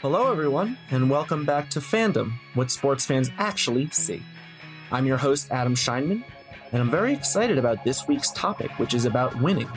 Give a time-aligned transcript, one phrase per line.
[0.00, 4.22] Hello, everyone, and welcome back to Fandom, what sports fans actually see.
[4.92, 6.22] I'm your host, Adam Scheinman,
[6.70, 9.68] and I'm very excited about this week's topic, which is about winning.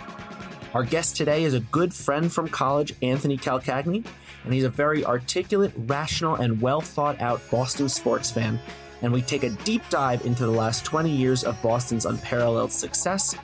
[0.75, 4.05] Our guest today is a good friend from college, Anthony Calcagni,
[4.43, 8.59] and he's a very articulate, rational, and well thought out Boston sports fan.
[9.01, 13.35] And we take a deep dive into the last 20 years of Boston's unparalleled success,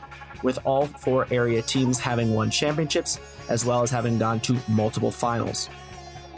[0.43, 5.09] with all four area teams having won championships, as well as having gone to multiple
[5.09, 5.71] finals.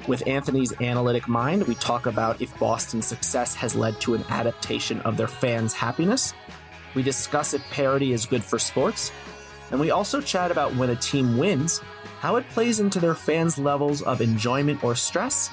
[0.10, 5.02] With Anthony's analytic mind, we talk about if Boston's success has led to an adaptation
[5.02, 6.34] of their fans' happiness.
[6.96, 9.12] We discuss if parity is good for sports.
[9.70, 11.78] And we also chat about when a team wins,
[12.22, 15.52] how it plays into their fans' levels of enjoyment or stress,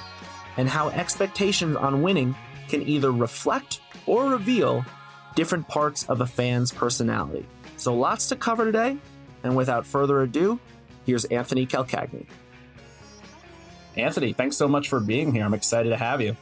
[0.57, 2.35] and how expectations on winning
[2.67, 4.87] can either reflect or reveal
[5.35, 7.45] different parts of a fan's personality.
[7.77, 8.97] So lots to cover today.
[9.45, 10.59] And without further ado,
[11.05, 12.25] here's Anthony Calcagni.
[13.97, 15.45] Anthony, thanks so much for being here.
[15.45, 16.37] I'm excited to have you.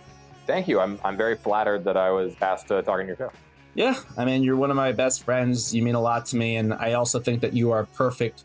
[0.47, 0.81] Thank you.
[0.81, 3.31] I'm, I'm very flattered that I was asked to talk on your show.
[3.75, 5.75] Yeah, I mean, you're one of my best friends.
[5.75, 6.57] You mean a lot to me.
[6.57, 8.45] And I also think that you are perfect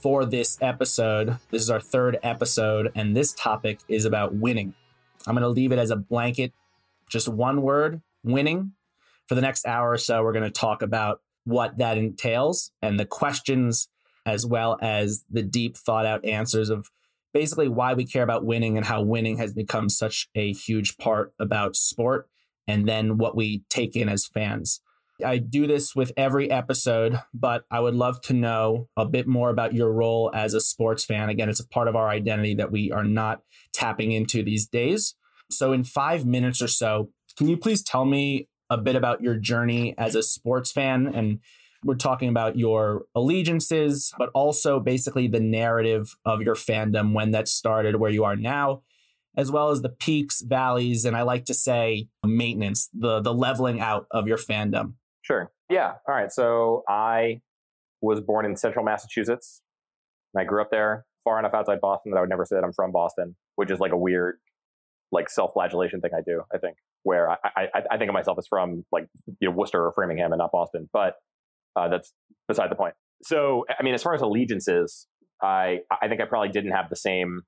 [0.00, 1.38] for this episode.
[1.50, 4.74] This is our third episode, and this topic is about winning.
[5.26, 6.52] I'm going to leave it as a blanket,
[7.08, 8.72] just one word winning.
[9.26, 12.98] For the next hour or so, we're going to talk about what that entails and
[12.98, 13.88] the questions,
[14.24, 16.90] as well as the deep, thought out answers of
[17.38, 21.32] basically why we care about winning and how winning has become such a huge part
[21.38, 22.28] about sport
[22.66, 24.80] and then what we take in as fans.
[25.24, 29.50] I do this with every episode, but I would love to know a bit more
[29.50, 31.28] about your role as a sports fan.
[31.28, 33.42] Again, it's a part of our identity that we are not
[33.72, 35.14] tapping into these days.
[35.48, 39.36] So, in five minutes or so, can you please tell me a bit about your
[39.36, 41.38] journey as a sports fan and
[41.84, 47.48] we're talking about your allegiances, but also basically the narrative of your fandom when that
[47.48, 48.82] started, where you are now,
[49.36, 53.80] as well as the peaks, valleys, and I like to say maintenance, the the leveling
[53.80, 54.94] out of your fandom.
[55.22, 55.52] Sure.
[55.70, 55.94] Yeah.
[56.08, 56.32] All right.
[56.32, 57.40] So I
[58.00, 59.62] was born in central Massachusetts.
[60.34, 62.64] And I grew up there, far enough outside Boston that I would never say that
[62.64, 64.38] I'm from Boston, which is like a weird,
[65.10, 66.42] like self-flagellation thing I do.
[66.52, 69.06] I think where I, I, I think of myself as from like
[69.40, 71.14] you know Worcester or Framingham and not Boston, but
[71.78, 72.12] uh, that's
[72.46, 72.94] beside the point.
[73.22, 75.06] So, I mean, as far as allegiances,
[75.42, 77.42] I I think I probably didn't have the same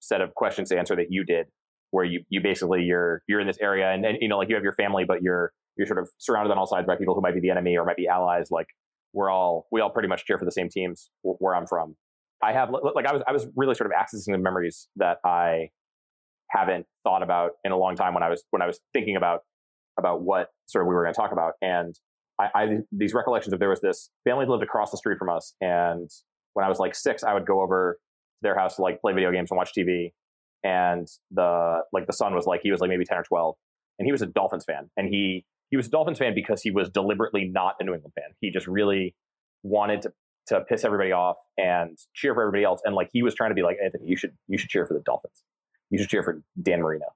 [0.00, 1.46] set of questions to answer that you did,
[1.90, 4.54] where you you basically you're you're in this area and, and you know like you
[4.54, 7.20] have your family, but you're you're sort of surrounded on all sides by people who
[7.20, 8.48] might be the enemy or might be allies.
[8.50, 8.66] Like
[9.12, 11.96] we're all we all pretty much cheer for the same teams where I'm from.
[12.42, 15.70] I have like I was I was really sort of accessing the memories that I
[16.50, 19.40] haven't thought about in a long time when I was when I was thinking about
[19.98, 21.94] about what sort of we were going to talk about and
[22.40, 25.54] I, I these recollections of there was this family lived across the street from us,
[25.60, 26.08] and
[26.54, 29.12] when I was like six, I would go over to their house to like play
[29.12, 30.12] video games and watch TV.
[30.62, 33.56] And the like the son was like he was like maybe ten or twelve,
[33.98, 36.70] and he was a Dolphins fan, and he he was a Dolphins fan because he
[36.70, 38.30] was deliberately not a New England fan.
[38.40, 39.14] He just really
[39.62, 40.12] wanted to
[40.48, 42.80] to piss everybody off and cheer for everybody else.
[42.84, 44.94] And like he was trying to be like Anthony, you should you should cheer for
[44.94, 45.42] the Dolphins.
[45.90, 47.06] You should cheer for Dan Marino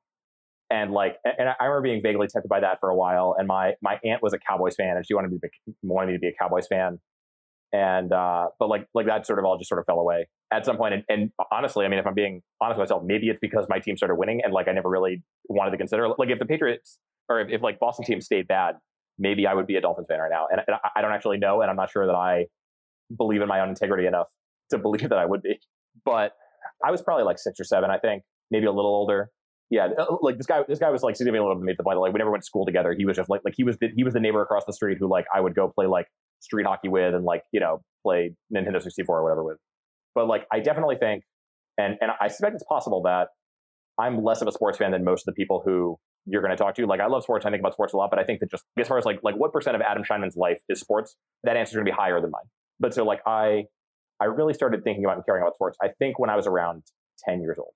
[0.70, 3.36] and like and I remember being vaguely tempted by that for a while.
[3.38, 6.08] And my my aunt was a Cowboys fan, and she wanted me to be, wanted
[6.08, 6.98] me to be a Cowboys fan.
[7.72, 10.64] And uh, but like like that sort of all just sort of fell away at
[10.64, 10.94] some point.
[10.94, 13.78] And, and honestly, I mean, if I'm being honest with myself, maybe it's because my
[13.78, 16.98] team started winning, and like I never really wanted to consider like if the Patriots
[17.28, 18.76] or if, if like Boston team stayed bad,
[19.19, 20.46] maybe I would be a Dolphins fan right now.
[20.50, 22.46] And, and I don't actually know, and I'm not sure that I
[23.16, 24.28] believe in my own integrity enough
[24.70, 25.58] to believe that I would be.
[26.04, 26.32] But
[26.84, 29.31] I was probably like six or seven, I think, maybe a little older
[29.75, 31.75] yeah, uh, like this guy, this guy was like significantly older than me.
[31.77, 32.95] The point, like we never went to school together.
[32.97, 34.99] He was just like, like he was the, he was the neighbor across the street
[35.01, 36.07] who like I would go play like
[36.39, 39.59] street hockey with and like you know play Nintendo 64 or whatever with.
[40.15, 41.25] But like I definitely think,
[41.77, 43.29] and and I suspect it's possible that
[43.99, 46.56] I'm less of a sports fan than most of the people who you're going to
[46.56, 46.87] talk to.
[46.87, 48.62] Like I love sports, I think about sports a lot, but I think that just
[48.79, 51.71] as far as like like what percent of Adam Scheinman's life is sports, that answer
[51.71, 52.47] is going to be higher than mine.
[52.79, 53.65] But so like I
[54.20, 55.77] I really started thinking about and caring about sports.
[55.82, 56.85] I think when I was around
[57.27, 57.75] 10 years old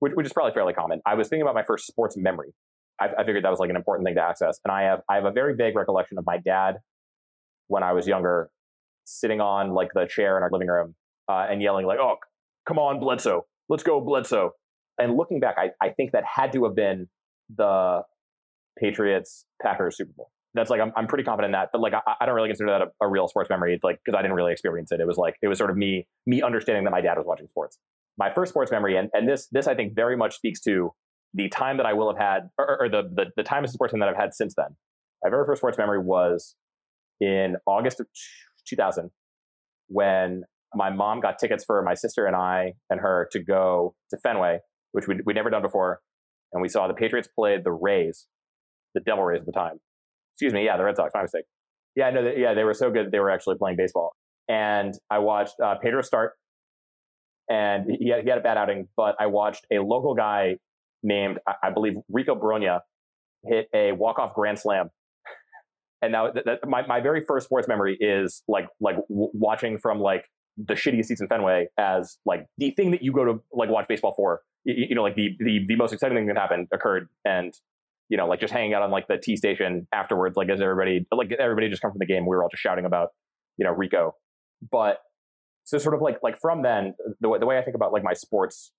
[0.00, 1.00] which, which is probably fairly common.
[1.06, 2.54] I was thinking about my first sports memory.
[3.00, 5.16] I, I figured that was like an important thing to access, and I have I
[5.16, 6.76] have a very vague recollection of my dad
[7.68, 8.50] when I was younger,
[9.04, 10.94] sitting on like the chair in our living room
[11.28, 12.16] uh, and yelling like, "Oh,
[12.66, 14.52] come on, Bledsoe, let's go, Bledsoe!"
[14.98, 17.08] And looking back, I, I think that had to have been
[17.54, 18.02] the
[18.78, 20.30] Patriots Packers Super Bowl.
[20.54, 22.70] That's like I'm, I'm pretty confident in that, but like I, I don't really consider
[22.70, 23.78] that a, a real sports memory.
[23.82, 24.98] Like because I didn't really experience it.
[24.98, 27.46] It was like it was sort of me me understanding that my dad was watching
[27.46, 27.78] sports
[28.18, 30.90] my first sports memory, and, and this this I think very much speaks to
[31.34, 33.72] the time that I will have had, or, or the, the the time as a
[33.74, 34.76] sportsman that I've had since then.
[35.22, 36.54] My very first sports memory was
[37.20, 38.06] in August of
[38.68, 39.10] 2000
[39.88, 40.44] when
[40.74, 44.58] my mom got tickets for my sister and I and her to go to Fenway
[44.92, 46.00] which we we never done before,
[46.52, 48.26] and we saw the Patriots play the Rays,
[48.94, 49.78] the Devil Rays at the time.
[50.34, 51.12] Excuse me, yeah, the Red Sox.
[51.14, 51.44] My mistake.
[51.96, 54.14] Yeah, no, yeah, they were so good they were actually playing baseball.
[54.48, 56.34] And I watched uh, Pedro start,
[57.48, 60.56] and he had, he had a bad outing, but I watched a local guy
[61.02, 62.80] named I, believe Rico Brogna
[63.44, 64.90] hit a walk off grand slam
[66.02, 69.78] and now th- th- my, my very first sports memory is like like w- watching
[69.78, 70.24] from like
[70.58, 73.86] the shittiest seats in Fenway as like the thing that you go to like watch
[73.88, 74.40] baseball for.
[74.64, 77.54] You, you know, like the, the the most exciting thing that happened occurred, and
[78.08, 81.06] you know, like just hanging out on like the T station afterwards, like as everybody
[81.12, 83.10] like everybody just come from the game, we were all just shouting about
[83.56, 84.14] you know Rico,
[84.70, 84.98] but
[85.68, 88.02] so sort of like like from then the way, the way I think about like
[88.02, 88.72] my sports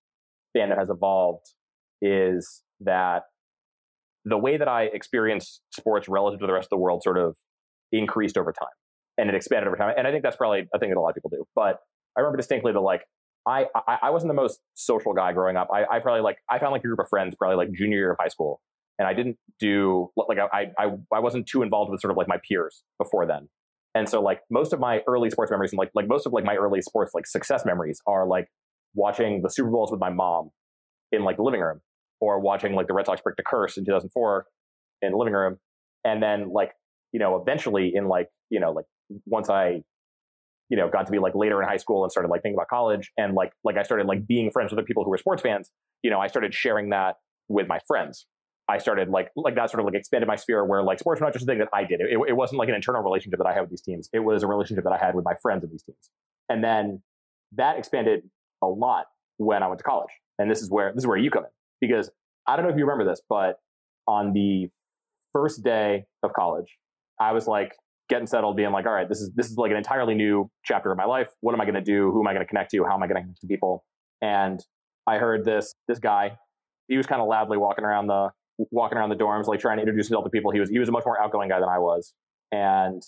[0.56, 1.46] fandom has evolved
[2.02, 3.22] is that
[4.24, 7.36] the way that I experience sports relative to the rest of the world sort of
[7.92, 8.68] increased over time
[9.16, 9.94] and it expanded over time.
[9.96, 11.44] And I think that's probably a thing that a lot of people do.
[11.54, 11.78] But
[12.16, 13.02] I remember distinctly that like
[13.46, 15.68] I, I, I wasn't the most social guy growing up.
[15.72, 18.10] I, I probably like I found like a group of friends probably like junior year
[18.10, 18.60] of high school.
[18.98, 22.26] And I didn't do like I, I I wasn't too involved with sort of like
[22.26, 23.48] my peers before then.
[23.94, 26.44] And so like most of my early sports memories and like like most of like
[26.44, 28.46] my early sports like success memories are like
[28.94, 30.50] watching the Super Bowls with my mom
[31.12, 31.80] in like the living room
[32.20, 34.46] or watching like the Red Sox break the curse in 2004
[35.02, 35.56] in the living room.
[36.04, 36.72] And then like,
[37.12, 38.84] you know, eventually in like, you know, like
[39.26, 39.82] once I,
[40.68, 42.68] you know, got to be like later in high school and started like thinking about
[42.68, 45.42] college and like, like I started like being friends with the people who were sports
[45.42, 45.70] fans,
[46.02, 47.16] you know, I started sharing that
[47.48, 48.26] with my friends.
[48.70, 51.26] I started like, like that sort of like expanded my sphere where like sports were
[51.26, 52.00] not just a thing that I did.
[52.00, 54.08] It, it wasn't like an internal relationship that I had with these teams.
[54.12, 56.10] It was a relationship that I had with my friends of these teams.
[56.48, 57.02] And then
[57.56, 58.22] that expanded
[58.62, 59.06] a lot
[59.38, 60.10] when I went to college.
[60.38, 61.50] And this is where, this is where you come in
[61.80, 62.10] because
[62.46, 63.58] I don't know if you remember this, but
[64.06, 64.68] on the
[65.32, 66.78] first day of college,
[67.20, 67.74] I was like
[68.08, 70.90] getting settled, being like, all right, this is this is like an entirely new chapter
[70.90, 71.28] of my life.
[71.40, 72.10] What am I going to do?
[72.10, 72.84] Who am I going to connect to?
[72.84, 73.84] How am I going to connect to people?
[74.20, 74.60] And
[75.06, 76.36] I heard this this guy.
[76.88, 78.30] He was kind of loudly walking around the
[78.70, 80.50] walking around the dorms, like trying to introduce himself to people.
[80.50, 82.14] He was he was a much more outgoing guy than I was,
[82.52, 83.02] and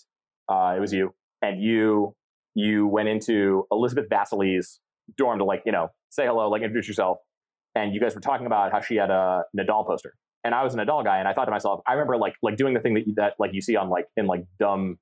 [0.48, 1.14] uh, it was you.
[1.40, 2.14] And you
[2.54, 4.80] you went into Elizabeth Vasily's
[5.16, 7.18] dorm to like you know say hello, like introduce yourself.
[7.74, 10.14] And you guys were talking about how she had a Nadal poster,
[10.44, 12.56] and I was a Nadal guy, and I thought to myself, I remember like like
[12.56, 14.98] doing the thing that that like you see on like in like dumb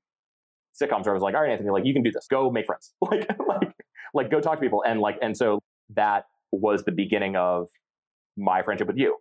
[0.81, 2.67] sitcoms where I was like, all right, Anthony, like you can do this, go make
[2.67, 3.73] friends, like like
[4.15, 5.61] like go talk to people, and like and so
[5.95, 7.69] that was the beginning of
[8.37, 9.17] my friendship with you,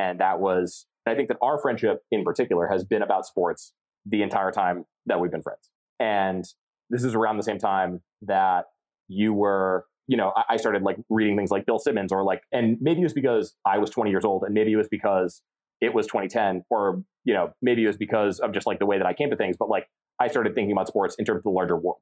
[0.00, 3.72] and that was I think that our friendship in particular has been about sports
[4.06, 6.44] the entire time that we've been friends, and
[6.90, 8.66] this is around the same time that
[9.08, 12.78] you were you know, I, started like reading things like Bill Simmons or like, and
[12.80, 15.40] maybe it was because I was 20 years old and maybe it was because
[15.80, 18.98] it was 2010 or, you know, maybe it was because of just like the way
[18.98, 19.54] that I came to things.
[19.56, 19.86] But like
[20.18, 22.00] I started thinking about sports in terms of the larger world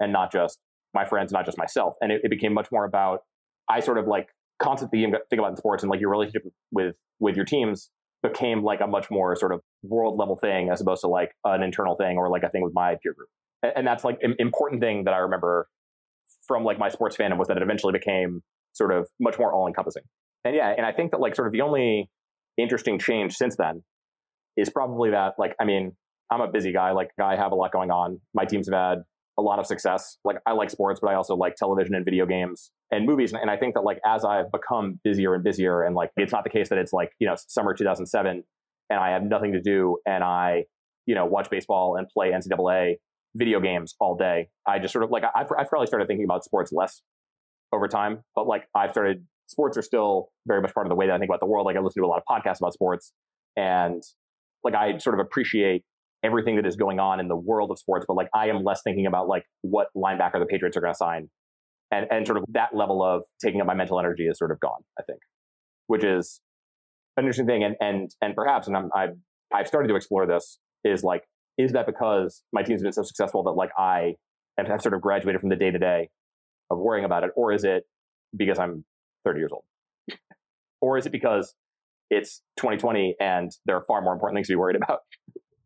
[0.00, 0.60] and not just
[0.94, 1.94] my friends, not just myself.
[2.00, 3.20] And it, it became much more about,
[3.68, 4.28] I sort of like
[4.62, 7.90] constantly you think about in sports and like your relationship with, with your teams
[8.22, 11.62] became like a much more sort of world level thing as opposed to like an
[11.62, 13.28] internal thing or like a thing with my peer group.
[13.62, 15.68] And that's like an important thing that I remember
[16.46, 18.42] from like my sports fandom was that it eventually became
[18.72, 20.02] sort of much more all encompassing.
[20.44, 22.10] And yeah, and I think that like sort of the only
[22.56, 23.82] interesting change since then
[24.56, 25.96] is probably that like I mean,
[26.30, 28.20] I'm a busy guy, like I have a lot going on.
[28.34, 29.02] My teams have had
[29.38, 30.18] a lot of success.
[30.24, 33.32] Like I like sports, but I also like television and video games and movies.
[33.32, 36.44] And I think that like as I've become busier and busier, and like it's not
[36.44, 38.44] the case that it's like you know summer 2007
[38.90, 40.64] and I have nothing to do and I
[41.06, 42.96] you know watch baseball and play NCAA
[43.34, 44.48] video games all day.
[44.66, 47.02] I just sort of like I've, I've probably started thinking about sports less
[47.72, 51.06] over time, but like I've started sports are still very much part of the way
[51.06, 51.66] that I think about the world.
[51.66, 53.12] Like I listen to a lot of podcasts about sports
[53.56, 54.02] and
[54.64, 55.84] like I sort of appreciate
[56.22, 58.82] everything that is going on in the world of sports, but like I am less
[58.82, 61.30] thinking about like what linebacker the Patriots are going to sign.
[61.90, 64.58] And, and sort of that level of taking up my mental energy is sort of
[64.60, 65.18] gone, I think,
[65.88, 66.40] which is
[67.18, 67.64] an interesting thing.
[67.64, 69.16] And, and, and perhaps, and I'm, I've,
[69.52, 71.24] I've started to explore this is like
[71.58, 74.14] is that because my team's been so successful that like I
[74.58, 76.08] have sort of graduated from the day to day
[76.70, 77.84] of worrying about it, or is it
[78.36, 78.84] because I'm
[79.24, 79.64] 30 years old,
[80.80, 81.54] or is it because
[82.10, 85.00] it's 2020 and there are far more important things to be worried about?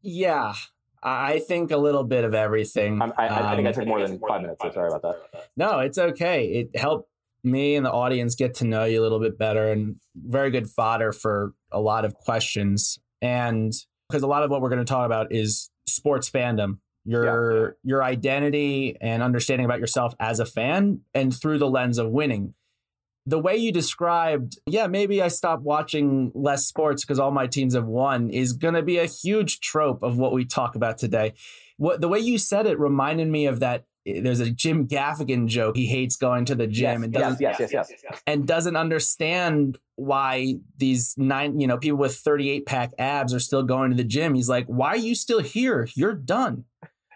[0.02, 0.54] Yeah,
[1.02, 3.00] I think a little bit of everything.
[3.00, 4.62] I, I, I think I um, took more than five minutes.
[4.62, 5.48] So sorry about that.
[5.56, 6.46] No, it's okay.
[6.46, 7.10] It helped
[7.44, 10.68] me and the audience get to know you a little bit better and very good
[10.68, 12.98] fodder for a lot of questions.
[13.22, 13.72] And
[14.08, 17.70] because a lot of what we're going to talk about is sports fandom your yeah.
[17.84, 22.54] your identity and understanding about yourself as a fan and through the lens of winning
[23.26, 27.74] the way you described yeah maybe i stopped watching less sports because all my teams
[27.74, 31.34] have won is going to be a huge trope of what we talk about today
[31.76, 35.46] what the way you said it reminded me of that eh, there's a Jim Gaffigan
[35.46, 35.76] joke.
[35.76, 39.78] He hates going to the gym yes, and doesn't yes, yes, yes, and doesn't understand
[39.96, 44.04] why these nine, you know, people with 38 pack abs are still going to the
[44.04, 44.34] gym.
[44.34, 45.88] He's like, why are you still here?
[45.94, 46.64] You're done.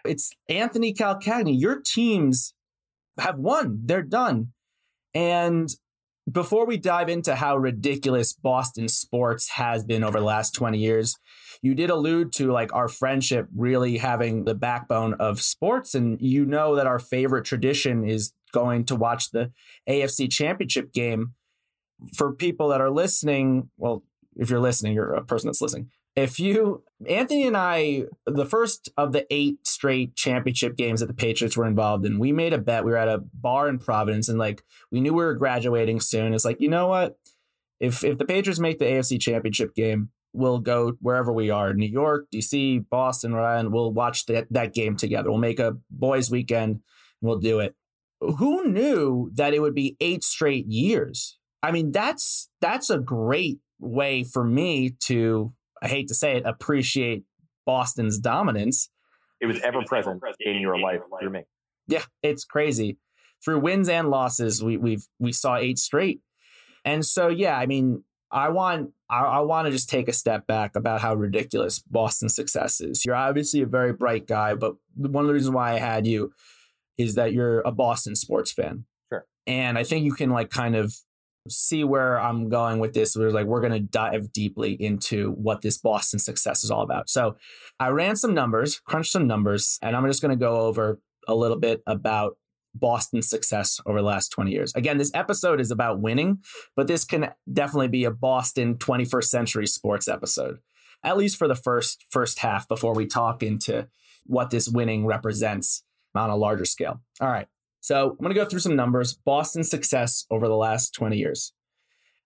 [0.05, 1.59] It's Anthony Calcagni.
[1.59, 2.53] Your teams
[3.19, 3.81] have won.
[3.85, 4.53] They're done.
[5.13, 5.69] And
[6.31, 11.15] before we dive into how ridiculous Boston sports has been over the last 20 years,
[11.61, 15.95] you did allude to like our friendship really having the backbone of sports.
[15.95, 19.51] And you know that our favorite tradition is going to watch the
[19.89, 21.33] AFC championship game.
[22.15, 24.03] For people that are listening, well,
[24.35, 25.91] if you're listening, you're a person that's listening.
[26.15, 31.13] If you, Anthony and I, the first of the eight straight championship games that the
[31.13, 32.83] Patriots were involved in, we made a bet.
[32.83, 36.33] We were at a bar in Providence and like we knew we were graduating soon.
[36.33, 37.17] It's like, you know what?
[37.79, 41.87] If if the Patriots make the AFC championship game, we'll go wherever we are New
[41.87, 43.73] York, DC, Boston, Rhode Island.
[43.73, 45.29] We'll watch that, that game together.
[45.29, 46.81] We'll make a boys' weekend and
[47.21, 47.75] we'll do it.
[48.19, 51.39] Who knew that it would be eight straight years?
[51.63, 56.43] I mean, that's that's a great way for me to I hate to say it,
[56.45, 57.23] appreciate
[57.65, 58.89] Boston's dominance.
[59.39, 61.41] It was ever present in your life through me.
[61.87, 62.97] Yeah, it's crazy.
[63.43, 66.21] Through wins and losses, we we've we saw eight straight.
[66.85, 70.45] And so yeah, I mean, I want I, I want to just take a step
[70.45, 73.03] back about how ridiculous Boston's success is.
[73.03, 76.31] You're obviously a very bright guy, but one of the reasons why I had you
[76.97, 78.85] is that you're a Boston sports fan.
[79.09, 79.25] Sure.
[79.47, 80.95] And I think you can like kind of
[81.49, 83.15] see where I'm going with this.
[83.15, 87.09] We're like, we're going to dive deeply into what this Boston success is all about.
[87.09, 87.35] So
[87.79, 91.35] I ran some numbers, crunched some numbers, and I'm just going to go over a
[91.35, 92.37] little bit about
[92.73, 94.73] Boston's success over the last 20 years.
[94.75, 96.39] Again, this episode is about winning,
[96.75, 100.59] but this can definitely be a Boston 21st century sports episode,
[101.03, 103.87] at least for the first first half before we talk into
[104.25, 105.83] what this winning represents
[106.15, 107.01] on a larger scale.
[107.19, 107.47] All right.
[107.81, 111.51] So I'm going to go through some numbers, Boston's success over the last 20 years.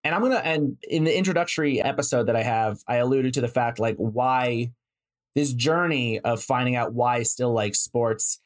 [0.03, 3.41] And I'm going to, and in the introductory episode that I have, I alluded to
[3.41, 4.71] the fact like why
[5.33, 8.39] this journey of finding out why I still like sports,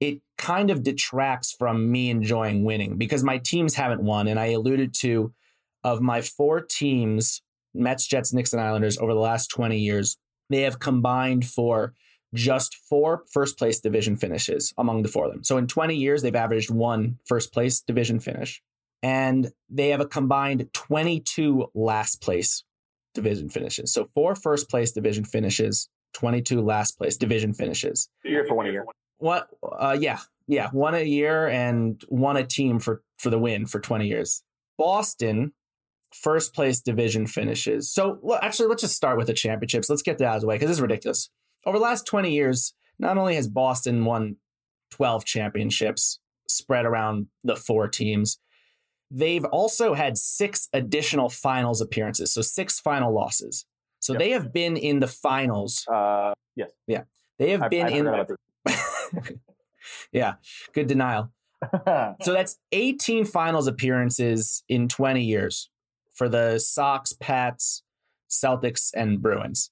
[0.00, 4.26] it kind of detracts from me enjoying winning because my teams haven't won.
[4.28, 5.32] And I alluded to
[5.84, 7.42] of my four teams,
[7.74, 10.16] Mets, Jets, Knicks, and Islanders over the last 20 years,
[10.50, 11.94] they have combined for
[12.34, 15.44] just four first place division finishes among the four of them.
[15.44, 18.62] So in 20 years, they've averaged one first place division finish.
[19.02, 22.64] And they have a combined 22 last place
[23.14, 23.92] division finishes.
[23.92, 28.08] So four first place division finishes, 22 last place division finishes.
[28.24, 28.86] A year for one a year.
[29.18, 29.48] What?
[29.62, 33.80] Uh, yeah, yeah, one a year and one a team for for the win for
[33.80, 34.42] 20 years.
[34.78, 35.52] Boston,
[36.12, 37.92] first place division finishes.
[37.92, 39.90] So well, actually, let's just start with the championships.
[39.90, 41.28] Let's get that out of the way because this is ridiculous
[41.64, 44.36] over the last 20 years, not only has Boston won
[44.90, 48.38] 12 championships spread around the four teams,
[49.10, 52.32] they've also had six additional finals appearances.
[52.32, 53.66] So six final losses.
[54.00, 54.20] So yep.
[54.20, 55.86] they have been in the finals.
[55.86, 56.70] Uh, yes.
[56.86, 57.02] Yeah.
[57.38, 58.26] They have I, been I in.
[60.12, 60.34] yeah.
[60.72, 61.32] Good denial.
[62.22, 65.70] so that's 18 finals appearances in 20 years
[66.14, 67.82] for the Sox, Pats,
[68.28, 69.70] Celtics, and Bruins.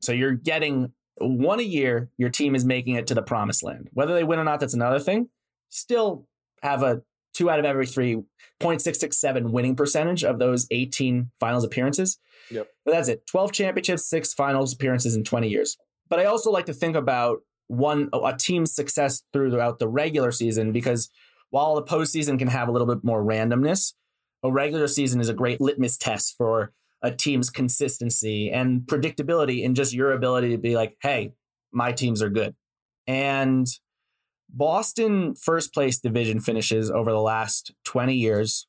[0.00, 3.88] So you're getting one a year, your team is making it to the promised land.
[3.92, 5.28] Whether they win or not, that's another thing.
[5.68, 6.26] Still
[6.62, 7.02] have a
[7.34, 8.22] two out of every three
[8.60, 12.18] 0.667 winning percentage of those 18 finals appearances.
[12.50, 12.68] Yep.
[12.84, 13.26] But that's it.
[13.26, 15.76] 12 championships, six finals appearances in 20 years.
[16.08, 20.72] But I also like to think about one a team's success throughout the regular season
[20.72, 21.08] because
[21.50, 23.94] while the postseason can have a little bit more randomness,
[24.42, 29.74] a regular season is a great litmus test for a team's consistency and predictability in
[29.74, 31.32] just your ability to be like, hey,
[31.72, 32.54] my teams are good.
[33.06, 33.66] And
[34.48, 38.66] Boston first place division finishes over the last 20 years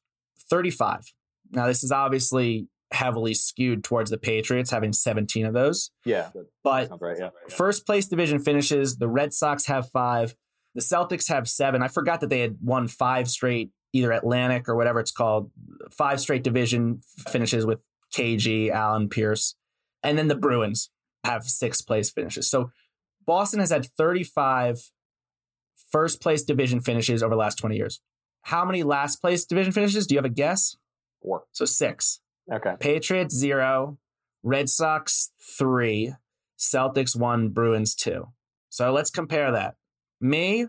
[0.50, 1.14] 35.
[1.52, 5.92] Now, this is obviously heavily skewed towards the Patriots, having 17 of those.
[6.06, 6.30] Yeah.
[6.64, 7.30] But right, yeah.
[7.50, 10.36] first place division finishes, the Red Sox have five,
[10.76, 11.84] the Celtics have seven.
[11.84, 15.52] I forgot that they had won five straight, either Atlantic or whatever it's called,
[15.92, 19.56] five straight division finishes with KG, Allen Pierce,
[20.02, 20.90] and then the Bruins
[21.24, 22.50] have six place finishes.
[22.50, 22.72] So
[23.26, 24.92] Boston has had 35
[25.92, 28.02] first place division finishes over the last 20 years.
[28.44, 30.06] How many last place division finishes?
[30.06, 30.76] Do you have a guess?
[31.22, 31.44] Four.
[31.52, 32.20] So six.
[32.52, 32.74] Okay.
[32.80, 33.98] Patriots zero,
[34.44, 36.14] Red Sox three,
[36.60, 38.28] Celtics one, Bruins two.
[38.70, 39.76] So let's compare that.
[40.20, 40.68] Me,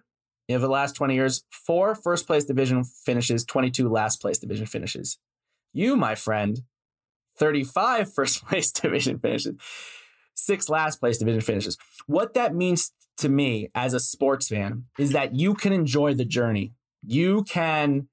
[0.51, 5.19] over the last 20 years, four first place division finishes, 22 last place division finishes.
[5.73, 6.63] You, my friend,
[7.39, 9.55] 35 first place division finishes,
[10.35, 11.79] six last place division finishes.
[12.07, 16.25] What that means to me as a sports fan is that you can enjoy the
[16.25, 16.73] journey.
[17.07, 18.09] You can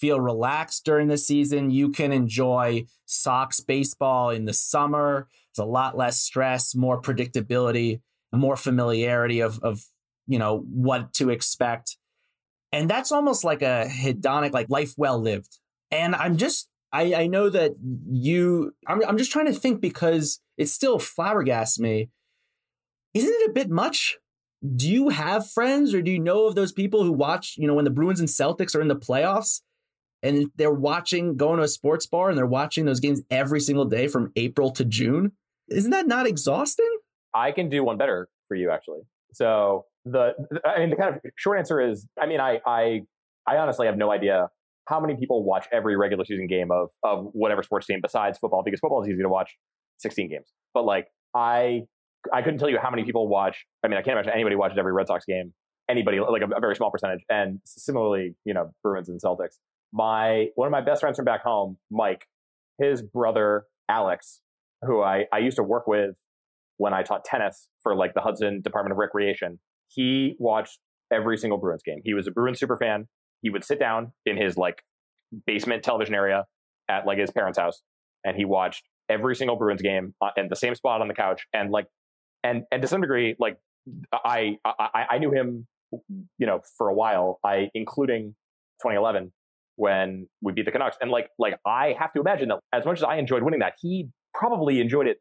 [0.00, 1.70] feel relaxed during the season.
[1.70, 5.28] You can enjoy Sox baseball in the summer.
[5.54, 8.00] There's a lot less stress, more predictability,
[8.32, 9.84] more familiarity of, of
[10.26, 11.98] you know, what to expect.
[12.72, 15.58] And that's almost like a hedonic, like life well lived.
[15.90, 17.72] And I'm just, I, I know that
[18.10, 22.10] you, I'm, I'm just trying to think because it still flabbergasts me.
[23.14, 24.18] Isn't it a bit much?
[24.76, 27.74] Do you have friends or do you know of those people who watch, you know,
[27.74, 29.62] when the Bruins and Celtics are in the playoffs
[30.22, 33.84] and they're watching, going to a sports bar and they're watching those games every single
[33.86, 35.32] day from April to June?
[35.68, 36.90] Isn't that not exhausting?
[37.32, 39.00] I can do one better for you, actually.
[39.32, 43.02] So the, I mean, the kind of short answer is, I mean, I, I,
[43.46, 44.50] I honestly have no idea
[44.90, 48.62] how many people watch every regular season game of of whatever sports team besides football
[48.64, 49.56] because football is easy to watch
[49.98, 50.52] 16 games.
[50.74, 51.82] But like I
[52.32, 53.64] I couldn't tell you how many people watch.
[53.84, 55.54] I mean, I can't imagine anybody watches every Red Sox game.
[55.88, 57.20] Anybody like a, a very small percentage.
[57.30, 59.58] And similarly, you know, Bruins and Celtics.
[59.92, 62.26] My one of my best friends from back home, Mike,
[62.78, 64.40] his brother Alex,
[64.82, 66.16] who I, I used to work with
[66.76, 69.60] when I taught tennis for like the Hudson Department of Recreation.
[69.88, 70.78] He watched
[71.12, 72.00] every single Bruins game.
[72.04, 73.08] He was a Bruins super fan
[73.42, 74.82] he would sit down in his like
[75.46, 76.46] basement television area
[76.88, 77.82] at like his parents' house,
[78.24, 81.46] and he watched every single Bruins game uh, in the same spot on the couch,
[81.52, 81.86] and like,
[82.42, 83.58] and and to some degree, like
[84.12, 85.66] I I, I knew him,
[86.38, 87.38] you know, for a while.
[87.44, 88.34] I including
[88.82, 89.32] 2011
[89.76, 92.98] when we beat the Canucks, and like like I have to imagine that as much
[92.98, 95.18] as I enjoyed winning that, he probably enjoyed it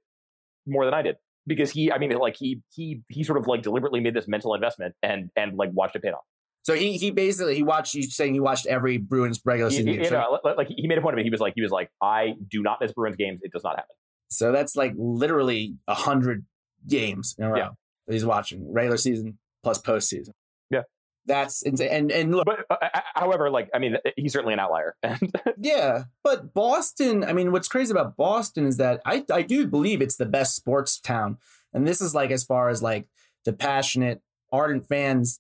[0.68, 1.16] more than I did
[1.48, 4.54] because he, I mean, like he he he sort of like deliberately made this mental
[4.54, 6.24] investment and and like watched it pay off.
[6.64, 9.88] So he he basically he watched you saying he watched every Bruins regular season.
[9.88, 11.24] You, you know, like he made a point of it.
[11.24, 13.40] He was like he was like I do not miss Bruins games.
[13.44, 13.96] It does not happen.
[14.30, 16.46] So that's like literally a hundred
[16.88, 17.70] games in a row yeah.
[18.08, 20.32] that he's watching regular season plus postseason.
[20.70, 20.84] Yeah,
[21.26, 21.90] that's insane.
[21.92, 24.96] And and look, but uh, uh however, like I mean, he's certainly an outlier.
[25.58, 27.24] yeah, but Boston.
[27.24, 30.56] I mean, what's crazy about Boston is that I I do believe it's the best
[30.56, 31.38] sports town,
[31.74, 33.08] and this is like as far as like
[33.46, 35.40] the passionate, ardent fans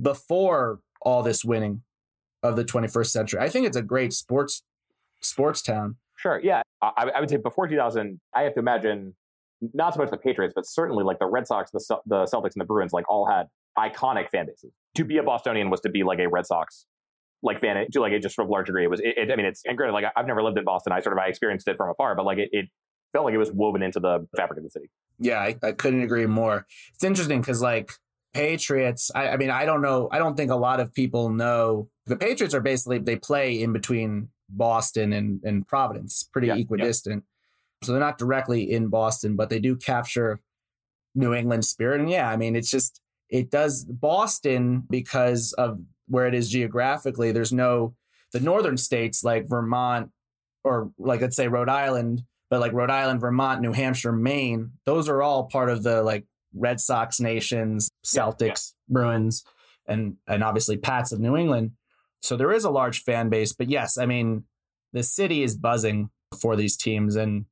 [0.00, 1.82] before all this winning
[2.42, 3.40] of the 21st century.
[3.40, 4.62] I think it's a great sports
[5.20, 5.96] sports town.
[6.16, 6.40] Sure.
[6.42, 6.62] Yeah.
[6.82, 9.14] I, I would say before 2000, I have to imagine
[9.74, 12.60] not so much the Patriots, but certainly like the Red Sox, the, the Celtics, and
[12.60, 13.46] the Bruins, like all had
[13.78, 14.72] iconic fan bases.
[14.96, 16.86] To be a Bostonian was to be like a Red Sox
[17.42, 18.84] like fan to like it just sort of large degree.
[18.84, 19.00] It was.
[19.00, 20.92] It, it, I mean, it's and granted, like I've never lived in Boston.
[20.92, 22.66] I sort of I experienced it from afar, but like it, it
[23.12, 24.90] felt like it was woven into the fabric of the city.
[25.18, 26.66] Yeah, I, I couldn't agree more.
[26.94, 27.92] It's interesting because like
[28.32, 30.08] Patriots, I, I, mean, I don't know.
[30.12, 31.88] I don't think a lot of people know.
[32.06, 37.24] The Patriots are basically, they play in between Boston and, and Providence, pretty yeah, equidistant.
[37.24, 37.86] Yeah.
[37.86, 40.40] So they're not directly in Boston, but they do capture
[41.14, 42.00] New England spirit.
[42.00, 47.32] And yeah, I mean, it's just, it does Boston because of where it is geographically.
[47.32, 47.94] There's no,
[48.32, 50.10] the northern states like Vermont
[50.62, 55.08] or like, let's say Rhode Island, but like Rhode Island, Vermont, New Hampshire, Maine, those
[55.08, 58.54] are all part of the like Red Sox nations, Celtics, yeah, yeah.
[58.88, 59.44] Bruins,
[59.86, 61.72] and and obviously Pats of New England.
[62.22, 64.44] So there is a large fan base, but yes, I mean
[64.92, 67.16] the city is buzzing for these teams.
[67.16, 67.46] And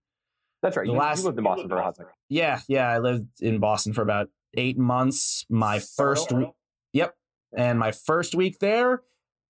[0.62, 0.86] that's right.
[0.86, 1.94] You, last, you lived in Boston for a while.
[2.28, 5.44] Yeah, yeah, I lived in Boston for about eight months.
[5.48, 6.48] My first, week,
[6.92, 7.14] yep,
[7.56, 9.02] and my first week there,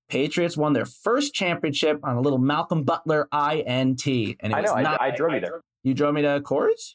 [0.09, 5.01] Patriots won their first championship on a little Malcolm Butler INT, and I know not,
[5.01, 5.61] I, I drove you there.
[5.83, 6.95] You drove me to Coors.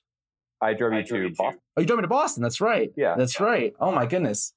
[0.63, 1.59] I drove you to Boston.
[1.77, 2.43] Oh, you drove me to Boston.
[2.43, 2.91] That's right.
[2.95, 3.45] Yeah, that's yeah.
[3.45, 3.73] right.
[3.79, 4.53] Oh my goodness,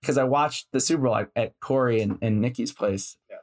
[0.00, 3.16] because I watched the Super Bowl at, at Corey and, and Nikki's place.
[3.30, 3.36] Yeah.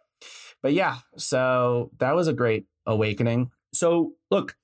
[0.63, 3.51] But yeah, so that was a great awakening.
[3.73, 4.55] So look,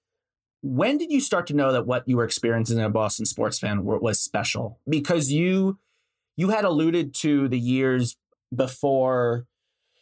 [0.62, 3.60] when did you start to know that what you were experiencing as a Boston sports
[3.60, 4.80] fan was special?
[4.88, 5.80] Because you
[6.38, 8.18] you had alluded to the years
[8.56, 9.46] before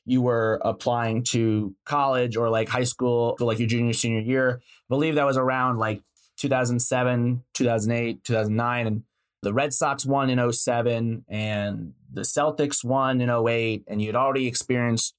[0.06, 4.62] you were applying to college or like high school, like your junior senior year.
[4.64, 6.02] I believe that was around like
[6.40, 8.88] 2007, 2008, 2009.
[8.88, 9.04] And
[9.42, 13.84] the Red Sox won in 07 and the Celtics won in 08.
[13.88, 15.16] And you'd already experienced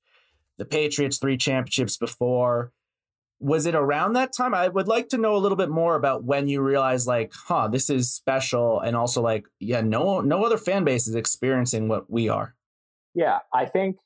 [0.59, 2.72] the Patriots three championships before.
[3.38, 4.52] Was it around that time?
[4.52, 7.68] I would like to know a little bit more about when you realized, like, huh,
[7.68, 12.11] this is special, and also like, yeah, no, no other fan base is experiencing what
[12.11, 12.54] we are.
[13.14, 13.96] Yeah, I think,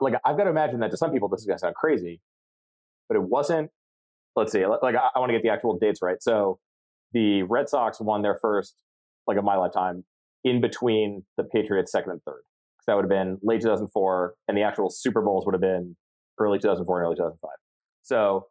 [0.00, 2.20] like, I've got to imagine that to some people this is gonna sound crazy,
[3.08, 3.72] but it wasn't
[4.36, 6.22] let's see, like I, I want to get the actual dates right.
[6.22, 6.58] So
[7.12, 8.74] the Red Sox won their first,
[9.26, 10.04] like of my lifetime,
[10.44, 12.42] in between the Patriots' second and third.
[12.80, 15.96] So that would have been late 2004, and the actual Super Bowls would have been
[16.38, 17.50] early 2004 and early 2005.
[18.02, 18.46] So,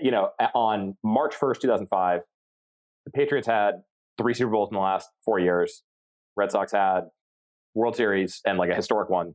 [0.00, 2.20] you know, on March 1st, 2005,
[3.04, 3.82] the Patriots had
[4.16, 5.82] three Super Bowls in the last four years.
[6.36, 7.02] Red Sox had
[7.74, 9.34] World Series and like a historic one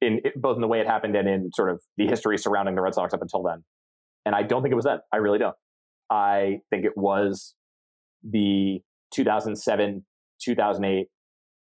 [0.00, 2.82] in both in the way it happened and in sort of the history surrounding the
[2.82, 3.64] Red Sox up until then.
[4.26, 4.98] And I don't think it was then.
[5.12, 5.56] I really don't.
[6.10, 7.54] I think it was
[8.22, 8.80] the
[9.14, 10.04] 2007
[10.42, 11.06] 2008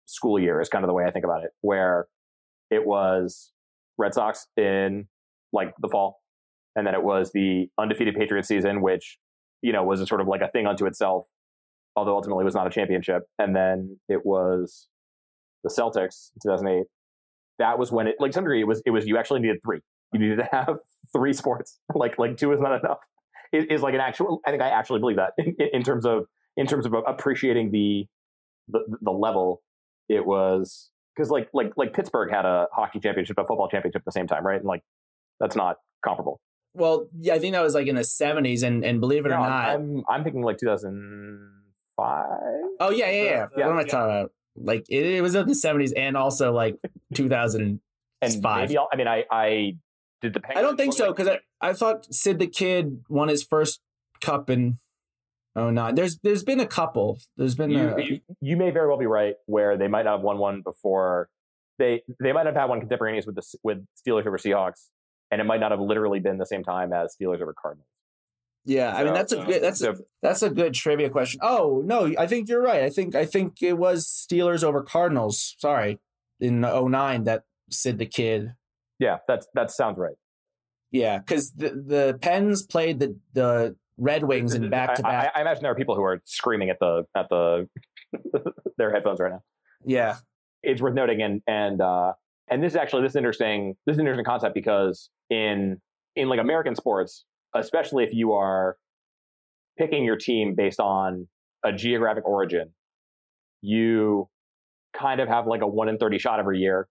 [0.05, 2.07] school year is kind of the way I think about it, where
[2.71, 3.51] it was
[3.97, 5.07] Red Sox in
[5.51, 6.21] like the fall,
[6.75, 9.17] and then it was the undefeated Patriots season, which
[9.61, 11.25] you know was a sort of like a thing unto itself,
[11.95, 13.23] although ultimately was not a championship.
[13.37, 14.87] And then it was
[15.63, 16.85] the Celtics in 2008.
[17.59, 19.81] That was when it, like, some degree, it was it was you actually needed three.
[20.13, 20.77] You needed to have
[21.13, 21.79] three sports.
[21.95, 22.99] like like two is not enough.
[23.51, 24.41] It is like an actual.
[24.45, 28.05] I think I actually believe that in, in terms of in terms of appreciating the
[28.67, 29.61] the, the level.
[30.09, 34.05] It was because like like like Pittsburgh had a hockey championship, a football championship at
[34.05, 34.57] the same time, right?
[34.57, 34.83] And like
[35.39, 36.41] that's not comparable.
[36.73, 39.35] Well, yeah, I think that was like in the '70s, and and believe it No,
[39.35, 42.25] or not, I'm I'm thinking like 2005.
[42.79, 43.47] oh yeah, yeah, yeah.
[43.55, 43.87] Yeah, what am I yeah.
[43.87, 44.31] talking about?
[44.55, 46.77] Like it, it was in the '70s and also like
[47.13, 47.79] two thousand
[48.21, 48.61] and five.
[48.63, 49.77] And maybe I'll, I mean I I
[50.23, 50.41] did the.
[50.57, 53.81] I don't think so look because I, I thought Sid the Kid won his first
[54.21, 54.79] cup in
[55.55, 55.93] oh nine.
[55.95, 57.19] There's there's been a couple.
[57.37, 60.17] There's been you, a, you, you may very well be right where they might not
[60.17, 61.29] have won one before
[61.77, 64.87] they they might have had one contemporaneous with the with Steelers over Seahawks
[65.31, 67.87] and it might not have literally been the same time as Steelers over Cardinals.
[68.65, 68.95] yeah.
[68.95, 71.39] I mean that's a uh, good that's a, that's a good trivia question.
[71.43, 72.83] Oh no, I think you're right.
[72.83, 75.55] I think I think it was Steelers over Cardinals.
[75.57, 75.99] Sorry,
[76.39, 78.53] in 09 that Sid the Kid.
[79.03, 80.15] Yeah, that's that sounds right.
[80.91, 85.31] Yeah, because the the Pens played the the Red Wings in back to I, back.
[85.35, 87.67] I, I imagine there are people who are screaming at the at the
[88.77, 89.41] their headphones right now.
[89.85, 90.15] Yeah,
[90.61, 92.13] it's worth noting and and uh
[92.49, 95.81] and this is actually this is interesting this is an interesting concept because in
[96.15, 98.77] in like American sports, especially if you are
[99.77, 101.27] picking your team based on
[101.65, 102.69] a geographic origin,
[103.61, 104.29] you
[104.93, 106.87] kind of have like a one in thirty shot every year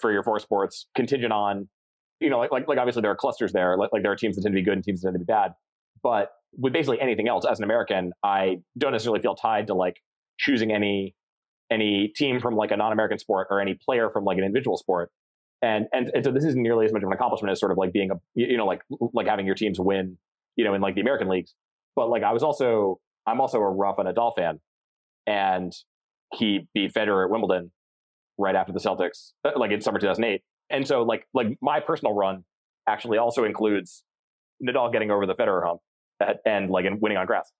[0.00, 1.68] for your four sports, contingent on
[2.20, 4.36] you know like like, like obviously there are clusters there, like, like there are teams
[4.36, 5.52] that tend to be good and teams that tend to be bad,
[6.02, 9.96] but with basically anything else as an American, I don't necessarily feel tied to like
[10.38, 11.14] choosing any
[11.70, 15.10] any team from like a non-American sport or any player from like an individual sport.
[15.60, 17.78] And, and and so this isn't nearly as much of an accomplishment as sort of
[17.78, 18.80] like being a you know like
[19.12, 20.16] like having your teams win
[20.56, 21.54] you know in like the American leagues.
[21.96, 24.60] But like I was also I'm also a Rafa Nadal fan,
[25.26, 25.72] and
[26.32, 27.72] he beat Federer at Wimbledon
[28.38, 30.42] right after the Celtics uh, like in summer 2008.
[30.70, 32.44] And so like like my personal run
[32.86, 34.04] actually also includes
[34.66, 35.80] Nadal getting over the Federer hump
[36.20, 37.50] and, and like and winning on grass.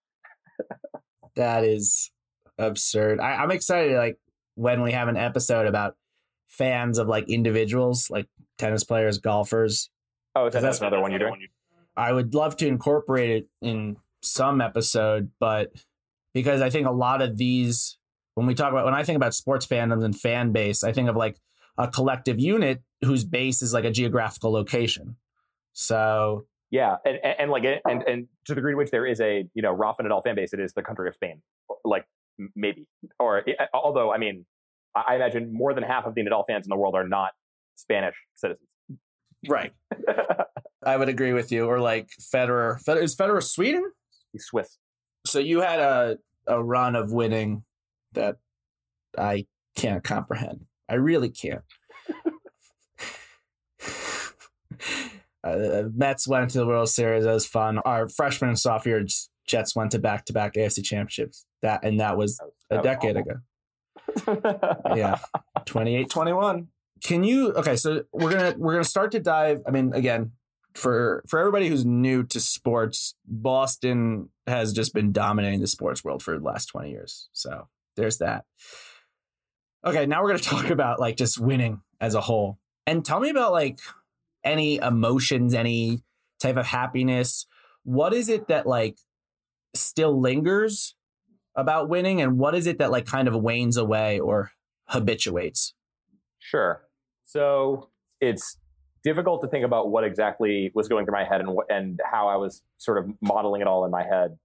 [1.36, 2.10] that is
[2.58, 3.20] absurd.
[3.20, 4.18] I, I'm excited like
[4.54, 5.96] when we have an episode about
[6.48, 8.26] fans of like individuals, like
[8.58, 9.90] tennis players, golfers.
[10.34, 11.48] Oh, That's- that's another one you're doing.
[11.96, 15.72] I would love to incorporate it in some episode, but
[16.32, 17.97] because I think a lot of these,
[18.38, 21.08] when we talk about, when I think about sports fandoms and fan base, I think
[21.08, 21.36] of like
[21.76, 25.16] a collective unit whose base is like a geographical location.
[25.72, 29.20] So, Yeah, and, and, and like and and to the degree to which there is
[29.20, 31.42] a you know Rafa Nadal fan base, it is the country of Spain,
[31.84, 32.06] like
[32.54, 32.86] maybe.
[33.18, 34.46] Or eh, eh, although I mean,
[34.94, 37.32] I I imagine more than half of the Nadal fans in the world are not
[37.74, 38.68] Spanish citizens.
[39.48, 39.72] right.
[40.86, 41.66] I would agree with you.
[41.66, 42.82] Or like Federer.
[42.84, 43.90] Federer is Federer Sweden?
[44.32, 44.78] He's Swiss.
[45.26, 47.64] So you had a, a run of winning
[48.18, 48.36] that
[49.16, 50.66] I can't comprehend.
[50.88, 51.62] I really can't.
[55.44, 57.24] uh, Mets went to the World Series.
[57.24, 57.78] That was fun.
[57.78, 59.02] Our freshman and sophomore
[59.46, 61.46] Jets went to back to back AFC championships.
[61.62, 63.32] That and that was a That was decade awful.
[63.32, 64.80] ago.
[64.96, 65.18] Yeah.
[65.66, 66.68] 28 21.
[67.04, 69.62] Can you okay, so we're gonna we're gonna start to dive.
[69.66, 70.32] I mean, again,
[70.74, 76.22] for for everybody who's new to sports, Boston has just been dominating the sports world
[76.22, 77.28] for the last 20 years.
[77.32, 78.44] So there's that.
[79.84, 82.58] Okay, now we're gonna talk about like just winning as a whole.
[82.86, 83.78] And tell me about like
[84.44, 86.02] any emotions, any
[86.40, 87.46] type of happiness.
[87.84, 88.98] What is it that like
[89.74, 90.94] still lingers
[91.54, 94.52] about winning, and what is it that like kind of wanes away or
[94.86, 95.74] habituates?
[96.38, 96.82] Sure.
[97.24, 98.56] So it's
[99.04, 102.28] difficult to think about what exactly was going through my head and what, and how
[102.28, 104.38] I was sort of modeling it all in my head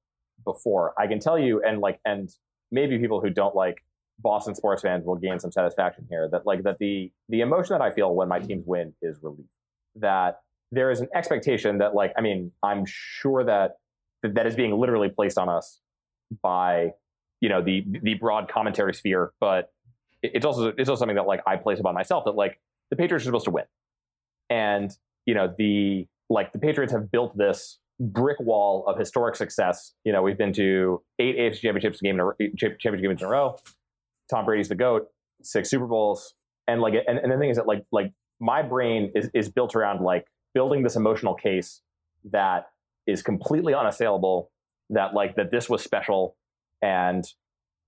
[0.43, 0.93] before.
[0.97, 2.29] I can tell you, and like, and
[2.73, 3.83] maybe people who don't like
[4.19, 6.27] Boston sports fans will gain some satisfaction here.
[6.31, 9.47] That like that the the emotion that I feel when my teams win is relief.
[9.95, 13.77] That there is an expectation that like I mean I'm sure that
[14.23, 15.79] that, is being literally placed on us
[16.41, 16.91] by
[17.41, 19.71] you know the the broad commentary sphere, but
[20.21, 22.59] it- it's also it's also something that like I place upon myself that like
[22.89, 23.65] the Patriots are supposed to win,
[24.49, 24.91] and
[25.25, 29.93] you know the like the Patriots have built this brick wall of historic success.
[30.03, 33.29] You know we've been to eight AFC championships game in a, championship games in a
[33.29, 33.57] row.
[34.29, 35.07] Tom Brady's the goat,
[35.41, 36.33] six Super Bowls,
[36.67, 39.75] and like and, and the thing is that like like my brain is, is built
[39.75, 41.81] around like building this emotional case
[42.31, 42.67] that
[43.07, 44.51] is completely unassailable
[44.89, 46.35] that like that this was special
[46.81, 47.25] and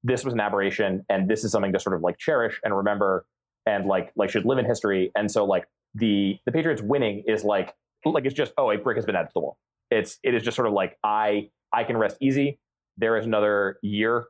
[0.03, 3.25] this was an aberration and this is something to sort of like cherish and remember
[3.65, 7.43] and like like should live in history and so like the the patriots winning is
[7.43, 7.73] like
[8.05, 9.57] like it's just oh a brick has been added to the wall
[9.91, 12.59] it's it is just sort of like i i can rest easy
[12.97, 14.25] there is another year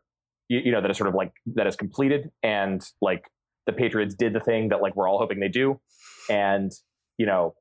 [0.49, 3.29] you, you know that is sort of like that is completed and like
[3.65, 5.79] the patriots did the thing that like we're all hoping they do
[6.29, 6.71] and
[7.17, 7.53] you know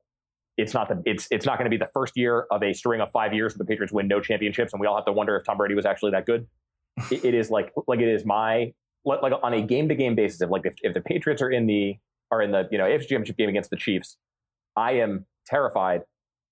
[0.57, 3.01] it's not the it's it's not going to be the first year of a string
[3.01, 5.35] of five years where the Patriots win no championships, and we all have to wonder
[5.35, 6.47] if Tom Brady was actually that good.
[7.11, 8.73] it, it is like like it is my
[9.05, 10.41] like on a game to game basis.
[10.41, 11.97] If like if, if the Patriots are in the
[12.31, 14.17] are in the you know AFC Championship game against the Chiefs,
[14.75, 16.01] I am terrified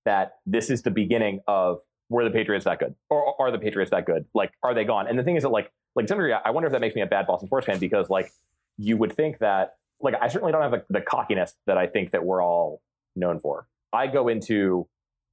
[0.06, 3.92] that this is the beginning of were the Patriots that good, or are the Patriots
[3.92, 4.26] that good?
[4.34, 5.08] Like, are they gone?
[5.08, 7.02] And the thing is that like like some degree, I wonder if that makes me
[7.02, 8.32] a bad Boston sports fan because like
[8.78, 12.12] you would think that like I certainly don't have the, the cockiness that I think
[12.12, 12.82] that we're all
[13.16, 13.68] known for.
[13.92, 14.88] I go into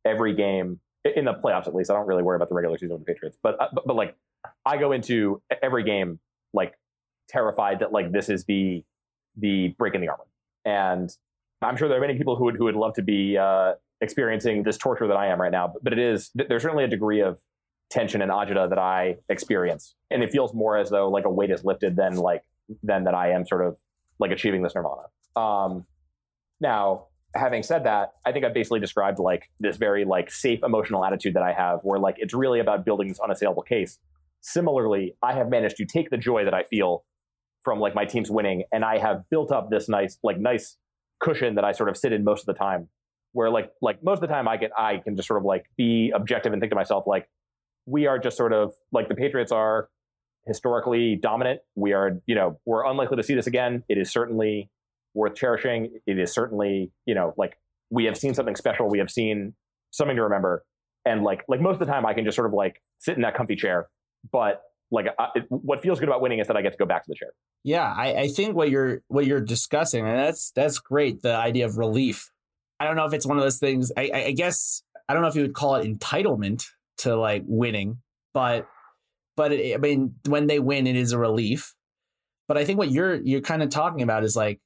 [0.05, 1.91] every game in the playoffs at least.
[1.91, 3.97] I don't really worry about the regular season with the Patriots, but, uh, but but
[3.97, 4.17] like
[4.65, 6.19] I go into every game
[6.53, 6.75] like
[7.29, 8.85] terrified that like this is the
[9.37, 10.27] the break in the armor,
[10.65, 11.11] and
[11.63, 14.63] I'm sure there are many people who would who would love to be uh, experiencing
[14.63, 15.73] this torture that I am right now.
[15.83, 17.41] But, it is there's certainly a degree of
[17.91, 21.51] tension and agita that I experience, and it feels more as though like a weight
[21.51, 22.43] is lifted than like
[22.83, 23.77] than that I am sort of
[24.19, 25.03] like achieving this nirvana.
[25.37, 25.87] Um,
[26.61, 31.05] now having said that, I think I've basically described like this very like safe emotional
[31.05, 33.99] attitude that I have where like it's really about building this unassailable case.
[34.41, 37.05] Similarly, I have managed to take the joy that I feel
[37.63, 40.77] from like my team's winning and I have built up this nice like nice
[41.21, 42.89] cushion that I sort of sit in most of the time
[43.33, 45.67] where like like most of the time I get I can just sort of like
[45.77, 47.29] be objective and think to myself like
[47.87, 49.89] we are just sort of like the Patriots are
[50.47, 51.61] historically dominant.
[51.75, 53.85] We are, you know, we're unlikely to see this again.
[53.89, 54.71] It is certainly
[55.15, 55.99] worth cherishing.
[56.07, 57.59] It is certainly, you know, like
[57.91, 58.89] we have seen something special.
[58.89, 59.55] We have seen
[59.91, 60.65] something to remember.
[61.05, 63.23] And like, like most of the time, I can just sort of like sit in
[63.23, 63.89] that comfy chair.
[64.31, 66.87] But like, I, it, what feels good about winning is that I get to go
[66.87, 67.31] back to the chair.
[67.65, 71.23] Yeah, I, I think what you're what you're discussing, and that's that's great.
[71.23, 72.31] The idea of relief.
[72.81, 73.93] I don't know if it's one of those things.
[73.97, 76.65] I, I guess I don't know if you would call it entitlement
[76.99, 77.99] to like winning,
[78.35, 78.67] but
[79.37, 81.75] but it, I mean, when they win, it is a relief.
[82.49, 84.61] But I think what you're you're kind of talking about is like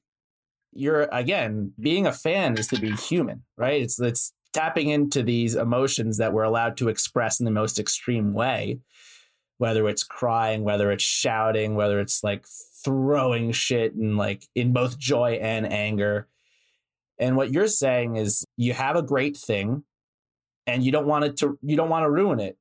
[0.71, 3.81] you're again being a fan is to be human, right?
[3.81, 8.33] It's it's tapping into these emotions that we're allowed to express in the most extreme
[8.33, 8.79] way,
[9.57, 12.45] whether it's crying, whether it's shouting, whether it's like
[12.83, 16.27] throwing shit and like in both joy and anger.
[17.19, 19.83] And what you're saying is you have a great thing
[20.67, 22.57] and you don't want it to you don't want to ruin it.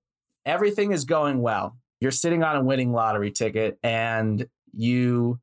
[0.46, 1.76] Everything is going well.
[2.00, 5.40] You're sitting on a winning lottery ticket and you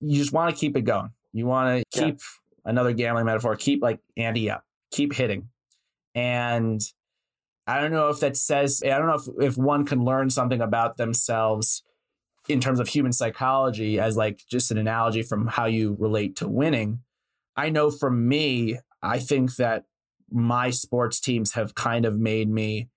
[0.00, 2.70] you just want to keep it going you want to keep yeah.
[2.70, 5.48] another gambling metaphor, keep like Andy up, keep hitting.
[6.14, 6.80] And
[7.66, 10.60] I don't know if that says, I don't know if, if one can learn something
[10.60, 11.82] about themselves
[12.48, 16.48] in terms of human psychology as like just an analogy from how you relate to
[16.48, 17.00] winning.
[17.58, 19.84] I know for me, I think that
[20.30, 22.88] my sports teams have kind of made me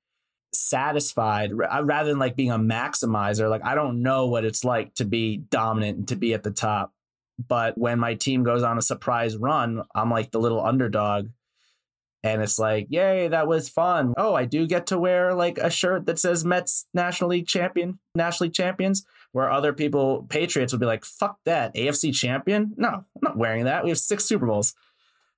[0.53, 3.49] satisfied uh, rather than like being a maximizer.
[3.49, 6.51] Like, I don't know what it's like to be dominant and to be at the
[6.51, 6.93] top.
[7.47, 11.29] But when my team goes on a surprise run, I'm like the little underdog.
[12.23, 14.13] And it's like, yay, that was fun.
[14.15, 17.99] Oh, I do get to wear like a shirt that says Mets National League champion,
[18.13, 22.73] National League champions, where other people, Patriots, would be like, fuck that, AFC champion?
[22.77, 23.83] No, I'm not wearing that.
[23.83, 24.75] We have six Super Bowls.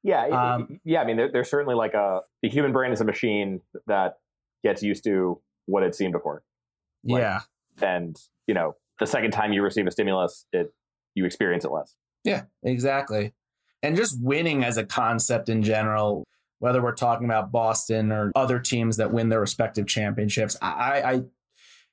[0.04, 1.02] Yeah, um, yeah.
[1.02, 4.18] I mean, there, there's certainly like a the human brain is a machine that
[4.62, 6.44] gets used to what it's seen before.
[7.06, 7.40] Like, yeah,
[7.82, 10.74] and you know, the second time you receive a stimulus, it
[11.16, 11.96] you experience it less.
[12.26, 13.34] Yeah, exactly.
[13.82, 16.26] And just winning as a concept in general,
[16.60, 21.24] whether we're talking about Boston or other teams that win their respective championships, I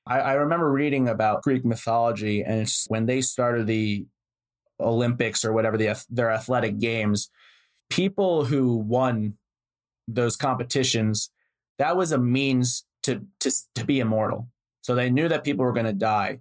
[0.06, 4.06] I I, remember reading about Greek mythology, and it's when they started the
[4.80, 7.30] Olympics or whatever the their athletic games,
[7.90, 9.34] people who won
[10.08, 11.30] those competitions,
[11.78, 14.48] that was a means to to to be immortal.
[14.82, 16.40] So they knew that people were going to die.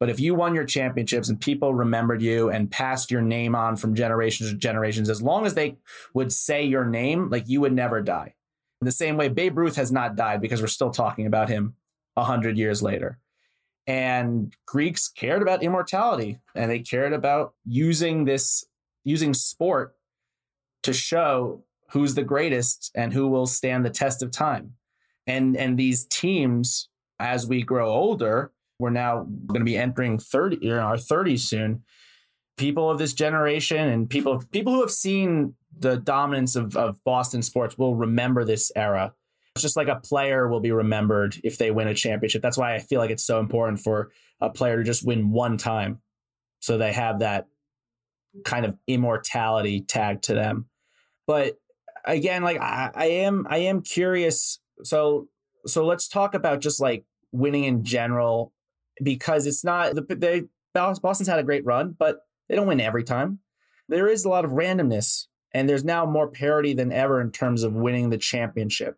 [0.00, 3.76] But if you won your championships and people remembered you and passed your name on
[3.76, 5.76] from generations to generations, as long as they
[6.14, 8.34] would say your name, like you would never die.
[8.80, 11.74] In the same way, Babe Ruth has not died because we're still talking about him
[12.16, 13.18] a hundred years later.
[13.86, 18.64] And Greeks cared about immortality and they cared about using this,
[19.04, 19.96] using sport
[20.82, 24.74] to show who's the greatest and who will stand the test of time.
[25.26, 30.58] And, and these teams, as we grow older, we're now going to be entering 30
[30.60, 31.82] you know, our 30s soon
[32.60, 37.40] people of this generation and people people who have seen the dominance of, of Boston
[37.42, 39.14] sports will remember this era.
[39.56, 42.42] It's just like a player will be remembered if they win a championship.
[42.42, 45.56] That's why I feel like it's so important for a player to just win one
[45.56, 46.00] time.
[46.60, 47.46] So they have that
[48.44, 50.66] kind of immortality tag to them.
[51.26, 51.54] But
[52.04, 54.60] again, like I, I am I am curious.
[54.84, 55.28] So
[55.66, 58.52] so let's talk about just like winning in general
[59.02, 63.04] because it's not the they Boston's had a great run, but they don't win every
[63.04, 63.40] time.
[63.88, 67.62] There is a lot of randomness, and there's now more parity than ever in terms
[67.62, 68.96] of winning the championship.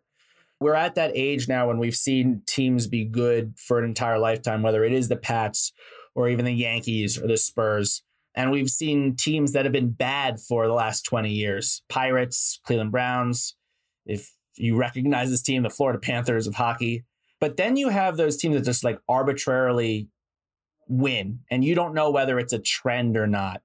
[0.59, 4.61] We're at that age now when we've seen teams be good for an entire lifetime,
[4.61, 5.73] whether it is the Pats
[6.15, 8.03] or even the Yankees or the Spurs.
[8.35, 12.91] And we've seen teams that have been bad for the last 20 years Pirates, Cleveland
[12.91, 13.55] Browns.
[14.05, 17.03] If you recognize this team, the Florida Panthers of hockey.
[17.43, 20.07] But then you have those teams that just like arbitrarily
[20.87, 23.61] win, and you don't know whether it's a trend or not,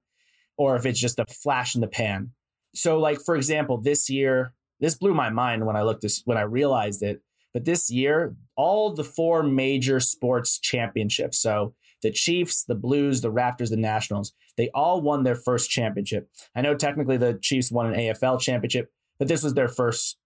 [0.57, 2.31] or if it's just a flash in the pan.
[2.75, 6.37] So, like for example, this year, this blew my mind when I looked this when
[6.37, 7.21] I realized it.
[7.53, 13.31] But this year, all the four major sports championships, so the Chiefs, the Blues, the
[13.31, 16.29] Raptors, the Nationals, they all won their first championship.
[16.53, 20.17] I know technically the Chiefs won an AFL championship, but this was their first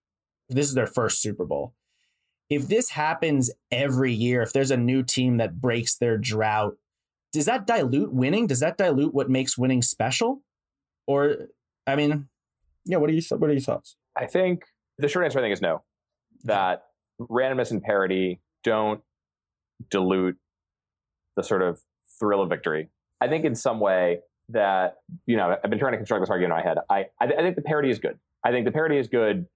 [0.50, 1.76] this is their first Super Bowl.
[2.54, 6.78] If this happens every year, if there's a new team that breaks their drought,
[7.32, 8.46] does that dilute winning?
[8.46, 10.44] Does that dilute what makes winning special?
[11.08, 11.36] Or
[11.88, 12.30] I mean,
[12.86, 13.96] yeah, what are you what are your thoughts?
[14.16, 14.66] I think
[15.00, 15.82] the short answer I think is no.
[16.44, 16.84] That
[17.20, 19.02] randomness and parity don't
[19.90, 20.38] dilute
[21.36, 21.82] the sort of
[22.20, 22.90] thrill of victory.
[23.20, 26.60] I think in some way that you know I've been trying to construct this argument
[26.60, 26.78] in my head.
[26.88, 28.20] I I, I think the parity is good.
[28.44, 29.48] I think the parity is good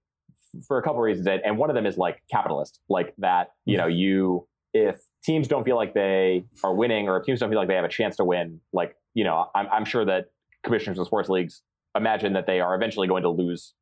[0.66, 3.48] for a couple of reasons, and one of them is like capitalist, like that.
[3.64, 7.50] You know, you if teams don't feel like they are winning, or if teams don't
[7.50, 10.26] feel like they have a chance to win, like you know, I'm I'm sure that
[10.62, 11.62] commissioners of sports leagues
[11.96, 13.74] imagine that they are eventually going to lose,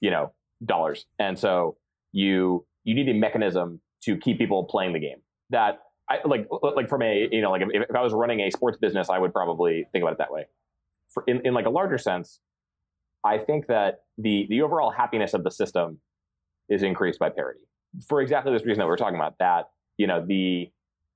[0.00, 0.32] you know,
[0.64, 1.76] dollars, and so
[2.12, 5.18] you you need a mechanism to keep people playing the game.
[5.50, 8.50] That I like like from a you know like if, if I was running a
[8.50, 10.46] sports business, I would probably think about it that way.
[11.12, 12.40] For, in in like a larger sense,
[13.24, 16.00] I think that the the overall happiness of the system
[16.70, 17.60] is increased by parity
[18.08, 19.34] for exactly this reason that we're talking about.
[19.38, 20.70] That you know the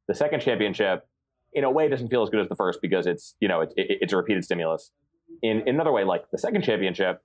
[0.08, 1.06] the second championship
[1.52, 3.72] in a way doesn't feel as good as the first because it's you know it's
[3.76, 4.90] it, it's a repeated stimulus.
[5.42, 7.22] In, in another way, like the second championship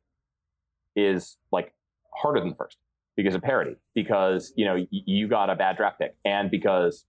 [0.96, 1.74] is like
[2.14, 2.78] harder than the first
[3.16, 7.06] because of parity because you know you got a bad draft pick and because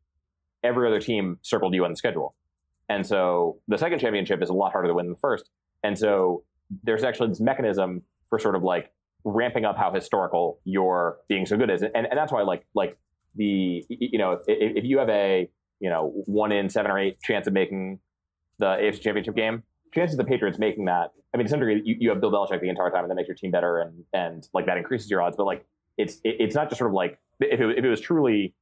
[0.63, 2.35] every other team circled you on the schedule.
[2.89, 5.49] And so the second championship is a lot harder to win than the first.
[5.83, 6.43] And so
[6.83, 8.93] there's actually this mechanism for sort of like
[9.25, 11.83] ramping up how historical your being so good is.
[11.83, 12.97] And, and that's why like, like
[13.35, 15.49] the, you know, if, if you have a,
[15.81, 18.01] you know, one in seven or eight chance of making
[18.59, 19.63] the AFC championship game,
[19.95, 22.31] chances of the Patriots making that, I mean, to some degree, you, you have Bill
[22.31, 25.11] Belichick the entire time and that makes your team better and, and like that increases
[25.11, 25.37] your odds.
[25.37, 25.65] But like,
[25.97, 28.55] it's, it, it's not just sort of like, if it, if it was truly,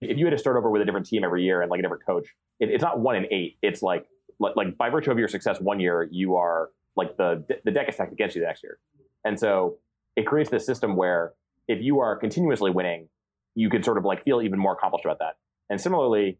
[0.00, 1.82] if you had to start over with a different team every year and like a
[1.82, 2.28] different coach,
[2.60, 3.58] it, it's not one in eight.
[3.62, 4.06] It's like,
[4.38, 7.88] like, like by virtue of your success one year, you are like the the deck
[7.88, 8.78] is stacked against you the next year,
[9.24, 9.78] and so
[10.16, 11.32] it creates this system where
[11.68, 13.08] if you are continuously winning,
[13.54, 15.36] you could sort of like feel even more accomplished about that.
[15.70, 16.38] And similarly,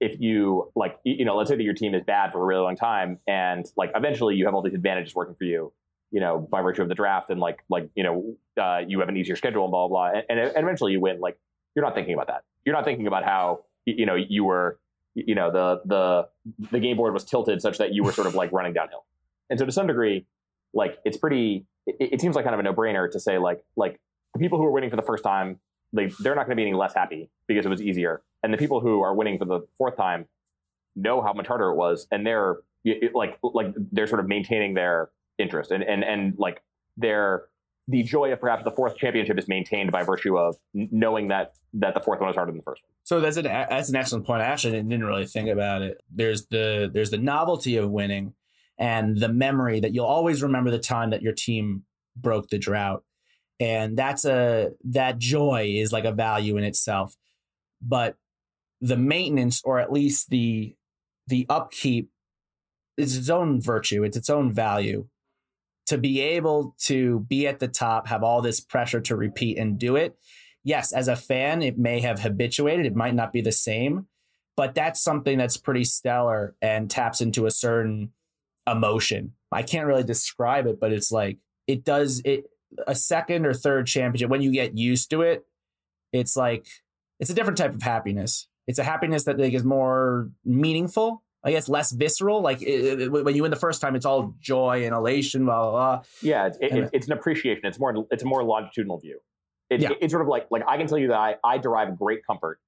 [0.00, 2.62] if you like, you know, let's say that your team is bad for a really
[2.62, 5.72] long time, and like eventually you have all these advantages working for you,
[6.10, 9.08] you know, by virtue of the draft, and like like you know, uh, you have
[9.08, 11.20] an easier schedule and blah blah, blah and, and eventually you win.
[11.20, 11.38] Like
[11.74, 12.42] you're not thinking about that.
[12.64, 14.78] You're not thinking about how you know you were,
[15.14, 16.28] you know, the the
[16.70, 19.04] the game board was tilted such that you were sort of like running downhill.
[19.50, 20.26] And so to some degree,
[20.72, 23.64] like it's pretty, it, it seems like kind of a no brainer to say like,
[23.76, 24.00] like
[24.34, 25.58] the people who are winning for the first time,
[25.92, 28.22] they, they're not going to be any less happy because it was easier.
[28.42, 30.26] And the people who are winning for the fourth time
[30.96, 32.06] know how much harder it was.
[32.10, 36.62] And they're it, like, like they're sort of maintaining their interest and, and, and like
[36.96, 37.44] their,
[37.88, 41.94] the joy of perhaps the fourth championship is maintained by virtue of knowing that that
[41.94, 42.90] the fourth one is harder than the first one.
[43.02, 44.40] So that's an that's an excellent point.
[44.40, 46.00] I actually didn't really think about it.
[46.08, 48.34] There's the there's the novelty of winning,
[48.82, 51.84] and the memory that you'll always remember the time that your team
[52.16, 53.04] broke the drought.
[53.60, 57.14] And that's a that joy is like a value in itself.
[57.80, 58.16] But
[58.80, 60.74] the maintenance or at least the
[61.28, 62.10] the upkeep
[62.96, 65.06] is its own virtue, it's its own value.
[65.86, 69.78] To be able to be at the top, have all this pressure to repeat and
[69.78, 70.16] do it.
[70.64, 72.86] Yes, as a fan, it may have habituated.
[72.86, 74.06] It might not be the same,
[74.56, 78.12] but that's something that's pretty stellar and taps into a certain
[78.66, 79.32] emotion.
[79.50, 82.44] I can't really describe it, but it's like it does it
[82.86, 85.44] a second or third championship when you get used to it.
[86.12, 86.66] It's like
[87.20, 88.48] it's a different type of happiness.
[88.66, 92.40] It's a happiness that like is more meaningful I guess less visceral.
[92.40, 95.60] Like it, it, when you win the first time, it's all joy and elation, blah
[95.62, 95.70] blah.
[95.70, 96.02] blah.
[96.20, 97.62] Yeah, it's, it, it's an appreciation.
[97.64, 99.18] It's more it's a more longitudinal view.
[99.68, 99.90] It, Yeah.
[100.00, 102.60] It's sort of like like I can tell you that I I derive great comfort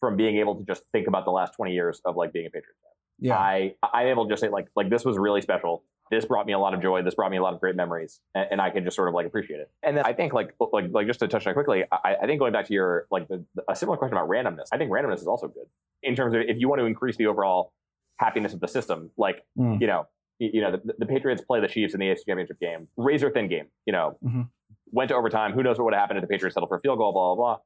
[0.00, 2.50] from being able to just think about the last twenty years of like being a
[2.50, 2.92] Patriots fan.
[3.20, 5.82] Yeah, I I'm able to just say like like this was really special.
[6.10, 7.02] This brought me a lot of joy.
[7.02, 9.14] This brought me a lot of great memories, and, and I can just sort of
[9.14, 9.70] like appreciate it.
[9.82, 12.26] And then I think like like like just to touch on it quickly, I, I
[12.26, 14.66] think going back to your like the, a similar question about randomness.
[14.72, 15.66] I think randomness is also good
[16.02, 17.72] in terms of if you want to increase the overall
[18.18, 19.10] happiness of the system.
[19.16, 19.80] Like Mm.
[19.80, 20.06] you know
[20.40, 23.30] y- you know the, the Patriots play the Chiefs in the AFC Championship game, razor
[23.30, 23.66] thin game.
[23.86, 24.48] You know Mhm.
[24.92, 25.52] went to overtime.
[25.52, 27.12] Who knows what would have happened if the Patriots settled for a field goal?
[27.12, 27.58] Blah blah blah.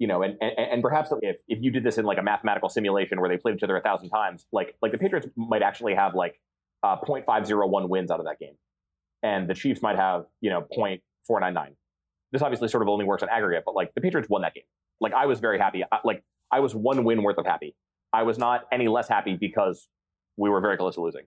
[0.00, 2.68] You know, and, and and perhaps if if you did this in like a mathematical
[2.68, 5.94] simulation where they played each other a thousand times, like like the Patriots might actually
[5.94, 6.40] have like
[6.82, 8.54] uh, 0.501 wins out of that game,
[9.22, 11.74] and the Chiefs might have you know 0.499.
[12.32, 14.64] This obviously sort of only works on aggregate, but like the Patriots won that game.
[15.00, 15.84] Like I was very happy.
[15.92, 17.76] I, like I was one win worth of happy.
[18.12, 19.86] I was not any less happy because
[20.36, 21.22] we were very close to losing.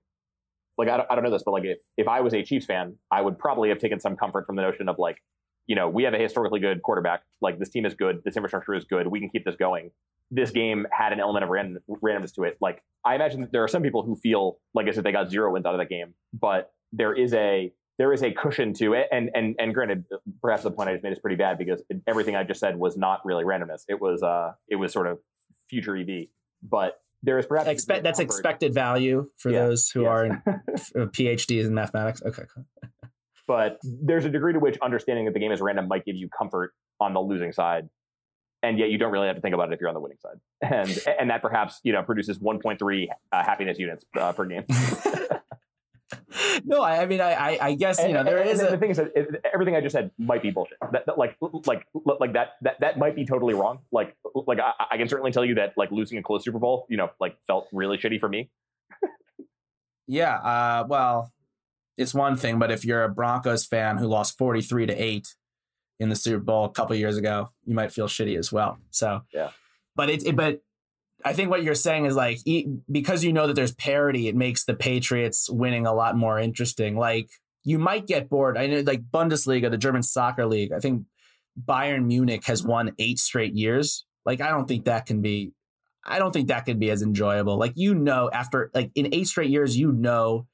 [0.78, 2.66] Like I don't, I don't know this, but like if, if I was a Chiefs
[2.66, 5.22] fan, I would probably have taken some comfort from the notion of like,
[5.68, 7.24] you know, we have a historically good quarterback.
[7.42, 8.22] Like this team is good.
[8.26, 9.08] This infrastructure is good.
[9.08, 9.92] We can keep this going.
[10.32, 12.58] This game had an element of random, randomness to it.
[12.60, 15.30] Like I imagine that there are some people who feel like as if they got
[15.30, 18.94] zero wins out of that game, but there is a there is a cushion to
[18.94, 19.08] it.
[19.12, 20.06] And and and granted,
[20.42, 22.98] perhaps the point I just made is pretty bad because everything I just said was
[22.98, 23.84] not really randomness.
[23.88, 25.20] It was uh it was sort of
[25.70, 26.28] future EV.
[26.64, 30.10] But there is perhaps expect that's expected value for Yeah, those who yes.
[30.10, 32.22] are uh, PhDs in mathematics.
[32.24, 32.66] Okay, cool.
[33.48, 36.30] But there's a degree to which understanding that the game is random might give you
[36.30, 37.90] comfort on the losing side
[38.64, 40.18] and yet you don't really have to think about it if you're on the winning
[40.20, 40.40] side.
[40.62, 44.64] And and that perhaps you know produces 1.3 uh, happiness units uh, per game.
[46.66, 48.78] No, I, I mean, I, I, guess you and, know there and- is and the
[48.78, 49.12] thing is that
[49.52, 50.78] everything i just said might be bullshit.
[50.92, 51.36] That, that, like
[51.66, 53.80] like like that, that that might be totally wrong.
[53.92, 56.86] Like like I, I can certainly tell you that like losing a close super bowl
[56.90, 58.50] you know like felt really shitty for me.
[60.08, 60.36] Yeah.
[60.36, 61.32] Uh, well,
[61.98, 65.36] it's one thing, but if you're a Broncos fan who lost forty three to eight
[66.00, 68.78] in the Super Bowl a couple years ago, you might feel shitty as well.
[68.90, 69.52] So Yeah.
[69.96, 70.62] but it, it but.
[71.26, 72.40] I think what you're saying is like
[72.92, 76.98] because you know that there's parity, it makes the Patriots winning a lot more interesting.
[76.98, 77.30] Like
[77.64, 78.58] you might get bored.
[78.58, 80.74] I know like Bundesliga, the German soccer league.
[80.74, 81.04] I think
[81.58, 84.06] Bayern Munich has won eight straight years.
[84.26, 85.54] Like I don't think that can be.
[86.06, 87.58] I don't think that could be as enjoyable.
[87.58, 90.48] Like you know, after like in eight straight years, you know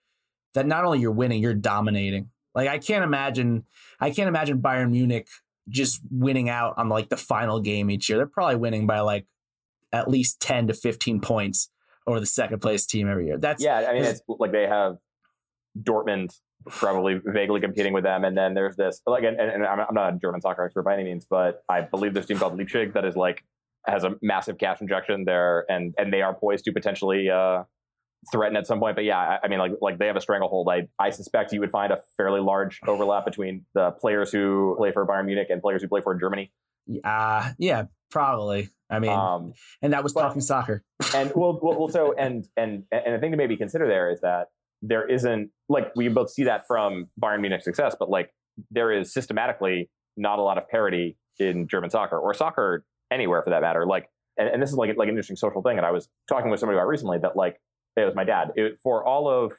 [0.53, 2.29] that not only you're winning, you're dominating.
[2.55, 3.65] Like I can't imagine.
[3.99, 5.27] I can't imagine Bayern Munich
[5.67, 8.17] just winning out on like the final game each year.
[8.17, 9.25] They're probably winning by like
[9.91, 11.69] at least ten to fifteen points
[12.09, 13.37] over the second place team every year.
[13.37, 14.97] That's yeah i mean it's like they have
[15.79, 16.35] dortmund
[16.65, 20.13] probably vaguely competing with them and then there's this like and, and I'm, I'm not
[20.13, 22.93] a german soccer expert by any means but i believe there's a team called leipzig
[22.93, 23.43] that is like
[23.87, 27.63] has a massive cash injection there and and they are poised to potentially uh
[28.31, 30.67] threaten at some point but yeah I, I mean like like they have a stranglehold
[30.69, 34.91] i i suspect you would find a fairly large overlap between the players who play
[34.91, 36.51] for bayern munich and players who play for germany
[37.03, 38.69] uh yeah, probably.
[38.89, 40.83] I mean, um and that was but- talking soccer.
[41.15, 44.21] and well, well, well so and and and the thing to maybe consider there is
[44.21, 44.47] that
[44.81, 48.31] there isn't like we both see that from Bayern Munich success, but like
[48.71, 53.51] there is systematically not a lot of parity in German soccer or soccer anywhere for
[53.51, 53.85] that matter.
[53.85, 55.77] Like, and, and this is like like an interesting social thing.
[55.77, 57.59] And I was talking with somebody about recently that like
[58.01, 59.53] it was my dad it, for all of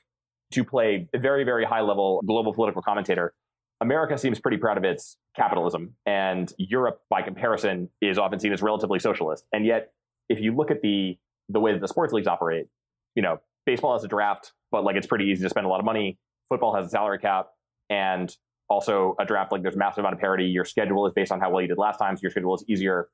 [0.53, 3.35] to play a very very high level global political commentator.
[3.83, 8.61] America seems pretty proud of its capitalism, and Europe, by comparison, is often seen as
[8.61, 9.45] relatively socialist.
[9.55, 9.93] And yet,
[10.29, 11.17] if you look at the
[11.49, 12.67] the way that the sports leagues operate,
[13.15, 15.81] you know, baseball has a draft, but like it's pretty easy to spend a lot
[15.81, 16.19] of money.
[16.49, 17.49] Football has a salary cap
[17.89, 18.37] and
[18.69, 19.51] also a draft.
[19.51, 20.45] Like there's a massive amount of parity.
[20.45, 22.65] Your schedule is based on how well you did last time, so your schedule is
[22.69, 23.09] easier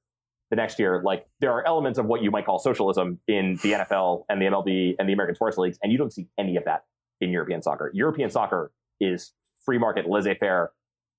[0.50, 1.02] the next year.
[1.04, 4.46] Like there are elements of what you might call socialism in the NFL and the
[4.46, 6.84] MLB and the American sports leagues, and you don't see any of that
[7.20, 7.90] in European soccer.
[7.94, 8.70] European soccer
[9.00, 9.32] is
[9.64, 10.70] free market, laissez-faire,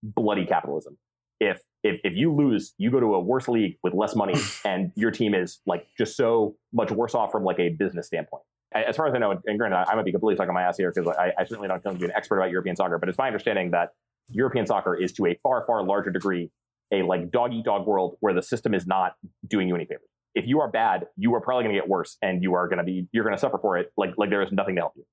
[0.03, 0.97] bloody capitalism.
[1.39, 4.91] If if if you lose, you go to a worse league with less money, and
[4.95, 8.43] your team is like just so much worse off from like a business standpoint.
[8.73, 10.91] As far as I know, and granted, I might be completely talking my ass here
[10.93, 13.17] because I, I certainly don't claim to be an expert about European soccer, but it's
[13.17, 13.93] my understanding that
[14.29, 16.51] European soccer is to a far far larger degree
[16.91, 19.13] a like dog eat dog world where the system is not
[19.47, 20.09] doing you any favors.
[20.35, 22.77] If you are bad, you are probably going to get worse, and you are going
[22.77, 23.91] to be you're going to suffer for it.
[23.97, 25.05] Like like there is nothing to help you.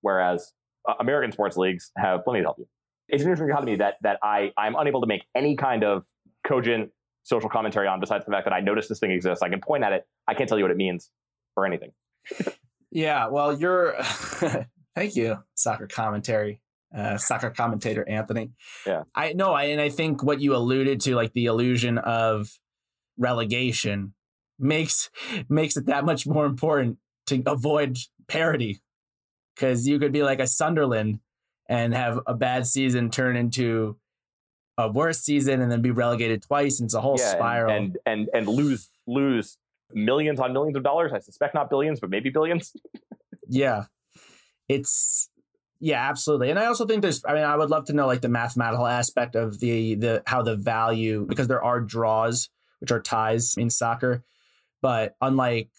[0.00, 0.52] Whereas
[0.88, 2.66] uh, American sports leagues have plenty to help you.
[3.08, 6.04] It's an interesting dichotomy that that I I'm unable to make any kind of
[6.46, 6.90] cogent
[7.24, 9.42] social commentary on besides the fact that I notice this thing exists.
[9.42, 10.06] I can point at it.
[10.26, 11.10] I can't tell you what it means
[11.56, 11.92] or anything.
[12.92, 13.94] Yeah, well, you're.
[14.94, 16.60] thank you, soccer commentary,
[16.96, 18.50] uh, soccer commentator Anthony.
[18.86, 19.02] Yeah.
[19.14, 22.50] I know, I, and I think what you alluded to, like the illusion of
[23.18, 24.14] relegation,
[24.58, 25.10] makes
[25.48, 28.80] makes it that much more important to avoid parity
[29.54, 31.18] because you could be like a Sunderland
[31.68, 33.96] and have a bad season turn into
[34.78, 36.80] a worse season and then be relegated twice.
[36.80, 37.72] And it's a whole Yeah, and- spiral.
[37.74, 39.56] and, and and lose lose
[39.92, 41.12] millions on millions of dollars.
[41.12, 42.72] I suspect not billions, but maybe billions.
[43.48, 43.84] Yeah.
[44.68, 45.28] It's
[45.84, 46.48] yeah, absolutely.
[46.48, 48.86] And I also think there's I mean, I would love to know like the mathematical
[48.86, 53.68] aspect of the the how the value because there are draws, which are ties in
[53.68, 54.22] soccer.
[54.80, 55.70] But unlike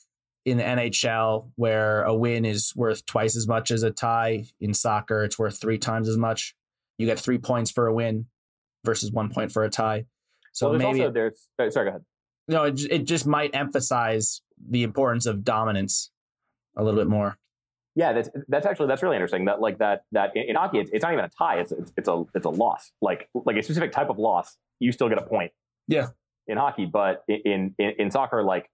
[0.43, 4.73] in the NHL where a win is worth twice as much as a tie, in
[4.73, 6.53] soccer it's worth three times as much.
[6.97, 8.25] You get three points for a win
[8.83, 10.05] versus one point for a tie.
[10.51, 11.13] So well, there's maybe also
[11.57, 12.05] there's sorry, go ahead.
[12.49, 16.11] no, it, it just might emphasize the importance of dominance
[16.75, 17.37] a little bit more.
[17.95, 19.45] Yeah, that's that's actually that's really interesting.
[19.45, 21.59] That like that that in, in hockey, it's, it's not even a tie.
[21.59, 22.91] It's, it's it's a it's a loss.
[23.01, 25.51] Like like a specific type of loss, you still get a point.
[25.87, 26.07] Yeah.
[26.47, 28.69] In hockey, but in in, in soccer, like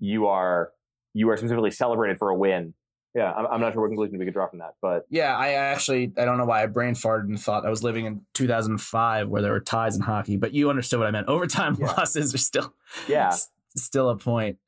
[0.00, 0.70] you are
[1.14, 2.74] you are specifically celebrated for a win.
[3.14, 5.52] Yeah, I'm, I'm not sure what conclusion we could draw from that, but Yeah, I
[5.52, 9.28] actually I don't know why I brain farted and thought I was living in 2005
[9.28, 11.26] where there were ties in hockey, but you understood what I meant.
[11.28, 11.86] Overtime Yeah.
[11.86, 12.74] losses are still
[13.08, 13.34] yeah,
[13.74, 14.58] still a point.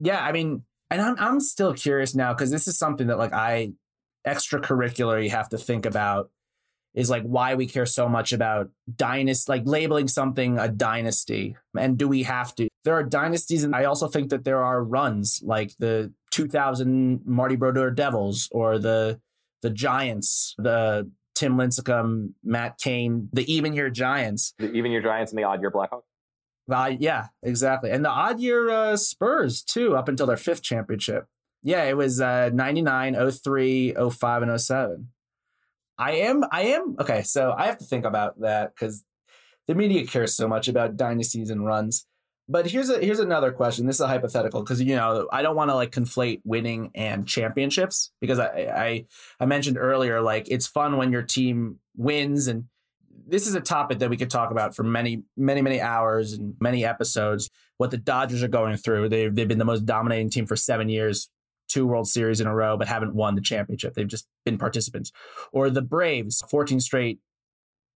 [0.00, 3.32] Yeah, I mean, and I'm I'm still curious now because this is something that like
[3.32, 3.72] I
[4.26, 6.30] extracurricular you have to think about
[6.94, 11.96] is like why we care so much about dynasty, like labeling something a dynasty, and
[11.98, 12.68] do we have to?
[12.84, 17.56] There are dynasties, and I also think that there are runs like the 2000 Marty
[17.56, 19.20] Brodeur Devils or the
[19.62, 24.54] the Giants, the Tim Lincecum, Matt Cain, the even year Giants.
[24.58, 26.02] the- even your Giants and the odd year Blackhawks.
[26.70, 27.90] Uh, yeah, exactly.
[27.90, 31.26] And the odd year uh, Spurs, too, up until their fifth championship.
[31.62, 35.08] Yeah, it was uh, 99, 03, 05, and 07.
[35.98, 39.04] I am, I am, okay, so I have to think about that because
[39.66, 42.06] the media cares so much about dynasties and runs.
[42.48, 43.86] But here's a here's another question.
[43.86, 47.28] This is a hypothetical because you know I don't want to like conflate winning and
[47.28, 49.06] championships because I, I
[49.38, 52.64] I mentioned earlier like it's fun when your team wins and
[53.28, 56.54] this is a topic that we could talk about for many, many, many hours and
[56.60, 57.50] many episodes.
[57.76, 59.08] What the Dodgers are going through.
[59.08, 61.28] They've, they've been the most dominating team for seven years,
[61.68, 63.94] two World Series in a row, but haven't won the championship.
[63.94, 65.12] They've just been participants.
[65.52, 67.20] Or the Braves, 14 straight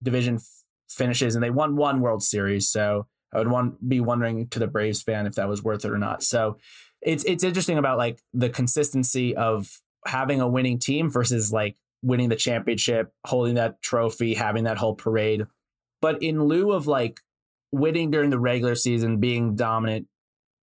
[0.02, 2.68] division f- finishes, and they won one World Series.
[2.68, 5.90] So I would want, be wondering to the Braves fan if that was worth it
[5.90, 6.22] or not.
[6.22, 6.58] So
[7.00, 12.28] it's it's interesting about like the consistency of having a winning team versus like winning
[12.28, 15.44] the championship, holding that trophy, having that whole parade.
[16.00, 17.20] But in lieu of like
[17.70, 20.08] winning during the regular season, being dominant,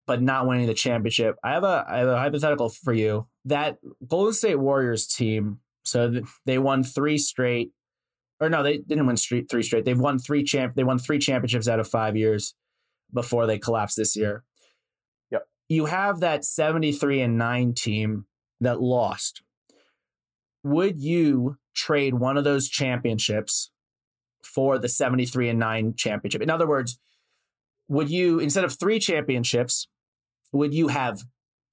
[0.06, 3.28] but not winning the championship, I have a I have a hypothetical for you.
[3.46, 7.72] That Golden State Warriors team, so they won three straight,
[8.42, 9.86] or no, they didn't win three straight.
[9.86, 10.76] They've won three champ.
[10.76, 12.54] They won three championships out of five years
[13.14, 14.44] before they collapsed this year.
[15.32, 15.48] Yep.
[15.70, 18.26] You have that seventy three and nine team
[18.60, 19.42] that lost
[20.64, 23.72] would you trade one of those championships
[24.43, 26.41] for the 73 and 9 championship?
[26.41, 26.99] In other words,
[27.88, 29.88] would you instead of 3 championships,
[30.51, 31.22] would you have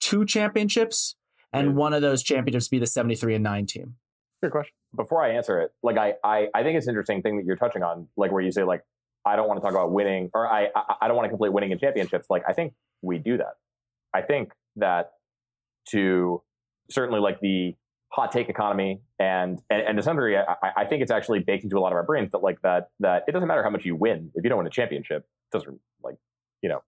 [0.01, 1.17] two championships
[1.53, 1.75] and Yeah.
[1.75, 3.97] one of those championships be the 73 and 9 team?
[4.43, 4.73] Good question.
[4.95, 7.57] Before I answer it, like I, I, I think it's an interesting thing that you're
[7.57, 8.83] touching on, like where you say like
[9.25, 11.53] I don't want to talk about winning, or I, I, I don't want to complete
[11.53, 12.29] winning in championships.
[12.31, 13.55] Like I think we do that.
[14.15, 15.11] I think that
[15.91, 16.43] to
[16.91, 17.75] certainly like the
[18.09, 20.45] hot take economy and and, and to some degree, I,
[20.77, 23.25] I think it's actually baked into a lot of our brains that like that that
[23.29, 25.27] it doesn't matter how much you win if you don't win a championship.
[25.53, 26.17] It doesn't like
[26.63, 26.83] you know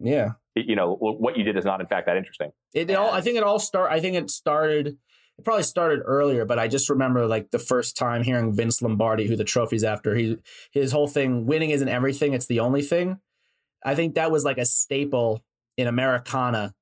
[0.00, 0.32] Yeah.
[0.54, 2.52] it- you know what you did is not in fact that interesting.
[2.74, 4.96] It, it all I think it all start I think it started
[5.38, 9.26] it probably started earlier, but I just remember like the first time hearing Vince Lombardi,
[9.26, 10.36] who the trophy's after, he
[10.72, 13.18] his whole thing, winning isn't everything, it's the only thing.
[13.84, 15.42] I think that was like a staple
[15.78, 16.74] in Americana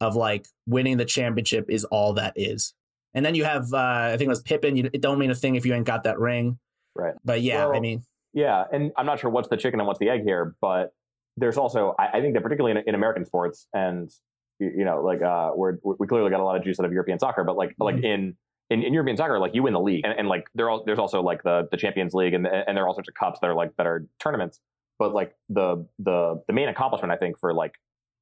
[0.00, 2.74] of like winning the championship is all that is.
[3.14, 4.76] And then you have uh, I think it was Pippen.
[4.76, 6.58] you, it don't mean a thing if you ain't got that ring.
[6.94, 7.14] Right.
[7.24, 10.08] But yeah, I mean, Yeah, and I'm not sure what's the chicken and what's the
[10.08, 10.92] egg here, but
[11.36, 14.10] there's also I, I think that particularly in, in American sports and
[14.58, 16.92] you, you know like uh, we're we clearly got a lot of juice out of
[16.92, 18.36] European soccer, but like like in,
[18.70, 20.98] in in European soccer, like you win the league, and, and like there all, there's
[20.98, 23.48] also like the the Champions League, and and there are all sorts of cups that
[23.48, 24.60] are like that are tournaments,
[24.98, 27.74] but like the the the main accomplishment I think for like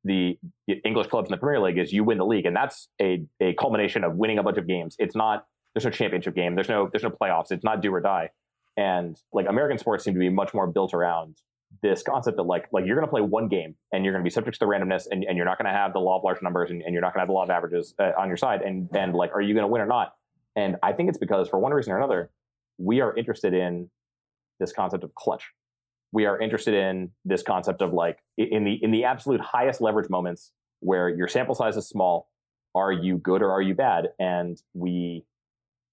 [0.05, 0.39] the
[0.85, 3.55] English clubs in the Premier League is you win the league, and that's a a
[3.55, 4.97] culmination of winning a bunch of games.
[4.99, 8.01] It's not there's no championship game, there's no there's no playoffs, it's not do or
[8.01, 8.31] die.
[8.77, 11.37] And like American sports seem to be much more built around
[11.83, 14.27] this concept that like like you're going to play one game and you're going to
[14.27, 16.25] be subject to the randomness and, and you're not going to have the law of
[16.25, 18.29] large numbers and, and you're not going to have the law of averages uh, on
[18.29, 18.63] your side.
[18.63, 20.15] And and like are you going to win or not?
[20.57, 22.31] And i think it's because for one reason or another
[22.79, 23.91] we are interested in
[24.59, 25.53] this concept of clutch
[26.13, 30.11] we are interested in this concept of like in the in the absolute highest leverage
[30.11, 32.29] moments where your sample size is small
[32.75, 34.09] are you good or are you bad?
[34.19, 35.25] And we,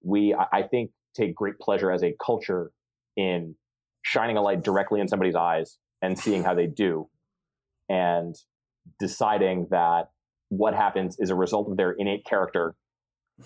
[0.04, 2.72] we, I think, take great pleasure as a culture
[3.16, 3.56] in
[4.04, 7.10] shining a light directly in somebody's eyes and seeing how they do
[7.90, 8.36] and
[9.00, 10.10] deciding that
[10.50, 12.76] what happens is a result of their innate character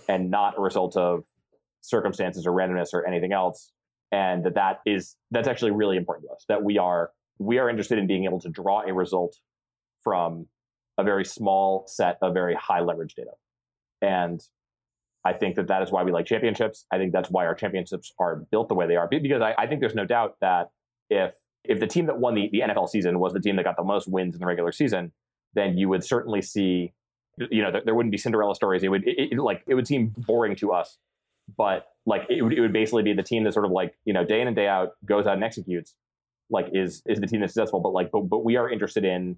[0.09, 1.23] and not a result of
[1.79, 3.71] circumstances or randomness or anything else
[4.11, 7.69] and that that is that's actually really important to us that we are we are
[7.69, 9.37] interested in being able to draw a result
[10.03, 10.47] from
[10.97, 13.31] a very small set of very high leverage data.
[14.01, 14.41] And
[15.23, 16.85] i think that that is why we like championships.
[16.91, 19.67] I think that's why our championships are built the way they are because i, I
[19.67, 20.71] think there's no doubt that
[21.09, 21.33] if
[21.63, 23.83] if the team that won the, the nfl season was the team that got the
[23.83, 25.11] most wins in the regular season
[25.53, 26.93] then you would certainly see
[27.37, 28.83] you know there, there wouldn't be cinderella stories.
[28.83, 30.97] It would it, it, like it would seem boring to us.
[31.57, 34.13] But like it would, it would basically be the team that sort of like you
[34.13, 35.95] know day in and day out goes out and executes
[36.49, 37.79] like is is the team that's successful.
[37.79, 39.37] But like but, but we are interested in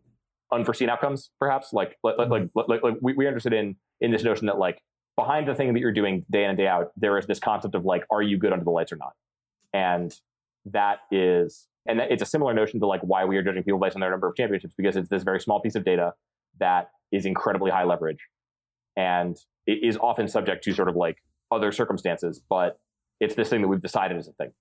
[0.51, 1.71] unforeseen outcomes perhaps.
[1.71, 2.49] Like like like, mm-hmm.
[2.57, 4.81] like, like, like we, we're interested in in this notion that like
[5.15, 7.75] behind the thing that you're doing day in and day out there is this concept
[7.75, 9.13] of like are you good under the lights or not?
[9.73, 10.13] And
[10.65, 13.95] that is and it's a similar notion to like why we are judging people based
[13.95, 16.13] on their number of championships because it's this very small piece of data
[16.59, 18.19] that is incredibly high leverage
[18.95, 21.17] and it is often subject to sort of like
[21.53, 22.79] other circumstances, but
[23.19, 24.51] it's this thing that we've decided is a thing.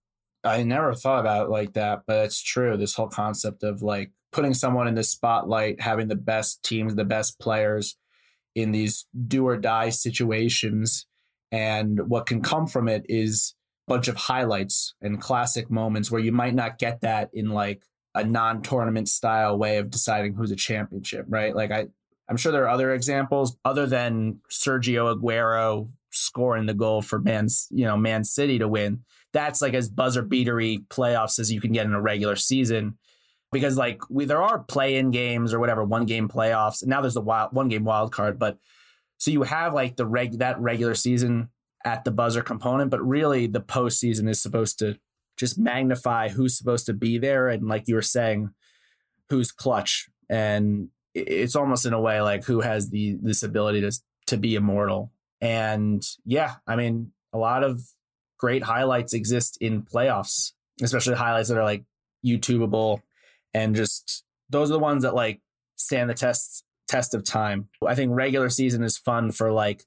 [0.45, 2.77] I never thought about it like that, but it's true.
[2.77, 7.05] This whole concept of like putting someone in the spotlight, having the best teams, the
[7.05, 7.97] best players
[8.55, 11.07] in these do or die situations.
[11.53, 13.55] And what can come from it is
[13.87, 17.85] a bunch of highlights and classic moments where you might not get that in like
[18.15, 21.55] a non-tournament style way of deciding who's a championship, right?
[21.55, 21.87] Like I
[22.29, 27.67] I'm sure there are other examples other than Sergio Aguero scoring the goal for Man's,
[27.71, 29.01] you know, Man City to win.
[29.33, 32.99] That's like as buzzer beatery playoffs as you can get in a regular season.
[33.51, 36.83] Because like we there are play in games or whatever, one game playoffs.
[36.83, 38.59] And now there's the wild one game wild card, but
[39.19, 41.51] so you have like the reg that regular season
[41.85, 44.99] at the buzzer component, but really the postseason is supposed to
[45.37, 48.51] just magnify who's supposed to be there and like you were saying,
[49.29, 50.09] who's clutch.
[50.29, 53.93] And it's almost in a way like who has the this ability to
[54.27, 55.13] to be immortal
[55.43, 57.83] and yeah, I mean, a lot of
[58.39, 61.85] great highlights exist in playoffs, especially highlights that are like
[62.25, 63.03] YouTubeable
[63.53, 65.41] and just those are the ones that like
[65.77, 67.69] stand the test test of time.
[67.87, 69.85] I think regular season is fun for like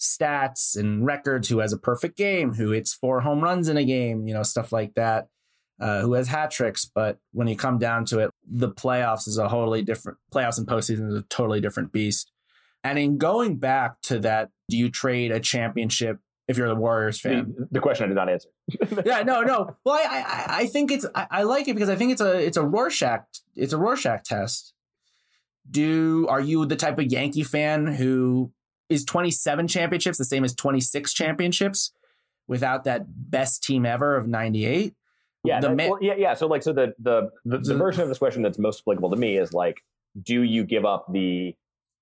[0.00, 3.84] stats and records, who has a perfect game, who hits four home runs in a
[3.84, 5.28] game, you know, stuff like that.
[5.80, 9.38] Uh, who has hat tricks, but when you come down to it, the playoffs is
[9.38, 12.32] a totally different playoffs and postseason is a totally different beast.
[12.84, 17.20] And in going back to that, do you trade a championship if you're the Warriors
[17.20, 17.54] fan?
[17.56, 18.48] The, the question I did not answer.
[19.04, 19.76] yeah, no, no.
[19.84, 22.38] Well, I, I, I think it's I, I, like it because I think it's a
[22.38, 23.24] it's a Rorschach
[23.56, 24.74] it's a Rorschach test.
[25.70, 28.52] Do are you the type of Yankee fan who
[28.88, 31.92] is 27 championships the same as 26 championships
[32.46, 34.94] without that best team ever of 98?
[35.44, 36.34] Yeah, the well, yeah, yeah.
[36.34, 39.16] So like, so the the the, the version of this question that's most applicable to
[39.16, 39.82] me is like,
[40.20, 41.54] do you give up the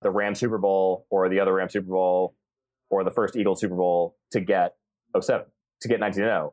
[0.03, 2.34] the Ram Super Bowl or the other Ram Super Bowl
[2.90, 4.74] or the first Eagle Super Bowl to get
[5.18, 5.47] 07,
[5.82, 6.51] to get 19-0?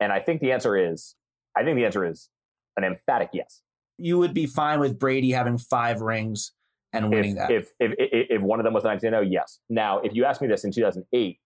[0.00, 1.14] And I think the answer is,
[1.56, 2.28] I think the answer is
[2.76, 3.62] an emphatic yes.
[3.98, 6.52] You would be fine with Brady having five rings
[6.92, 7.50] and winning if, that.
[7.50, 9.60] If, if, if, if one of them was 19-0, yes.
[9.68, 11.38] Now, if you asked me this in 2008,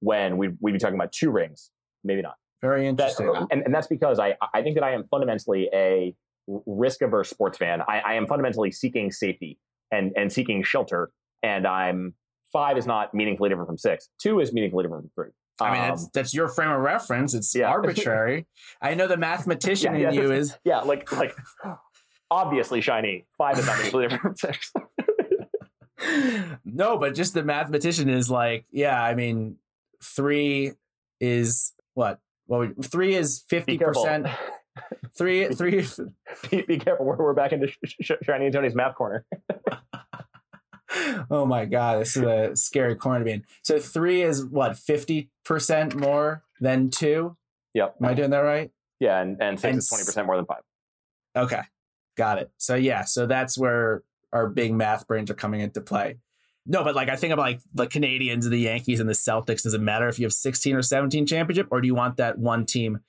[0.00, 1.70] when we'd, we'd be talking about two rings,
[2.04, 2.34] maybe not.
[2.60, 3.26] Very interesting.
[3.26, 6.14] That, and, and that's because I, I think that I am fundamentally a
[6.46, 7.82] risk averse sports fan.
[7.88, 9.58] I, I am fundamentally seeking safety
[9.90, 11.10] and and seeking shelter.
[11.42, 12.14] And I'm
[12.52, 14.08] five is not meaningfully different from six.
[14.18, 15.32] Two is meaningfully different from three.
[15.60, 17.34] I mean, that's um, that's your frame of reference.
[17.34, 17.68] It's yeah.
[17.68, 18.46] arbitrary.
[18.82, 21.34] I know the mathematician yeah, yeah, in you is yeah, like like
[22.30, 23.26] obviously shiny.
[23.38, 24.72] Five is not meaningfully different from six.
[26.64, 29.02] no, but just the mathematician is like, yeah.
[29.02, 29.56] I mean,
[30.02, 30.72] three
[31.20, 32.20] is what?
[32.46, 34.26] Well, three is fifty percent.
[35.16, 35.86] Three, three.
[36.50, 37.06] Be, be careful.
[37.06, 39.24] We're, we're back into sh- sh- Shiny and Tony's math corner.
[41.30, 43.44] oh my god, this is a scary corner to be in.
[43.62, 47.36] So three is what fifty percent more than two.
[47.74, 47.96] Yep.
[48.00, 48.70] Am I doing that right?
[49.00, 50.62] Yeah, and and six and is twenty percent more than five.
[51.36, 51.62] Okay,
[52.16, 52.50] got it.
[52.58, 54.02] So yeah, so that's where
[54.32, 56.16] our big math brains are coming into play.
[56.66, 59.62] No, but like I think about like the Canadiens, and the Yankees, and the Celtics.
[59.62, 62.38] Does it matter if you have sixteen or seventeen championship, or do you want that
[62.38, 63.00] one team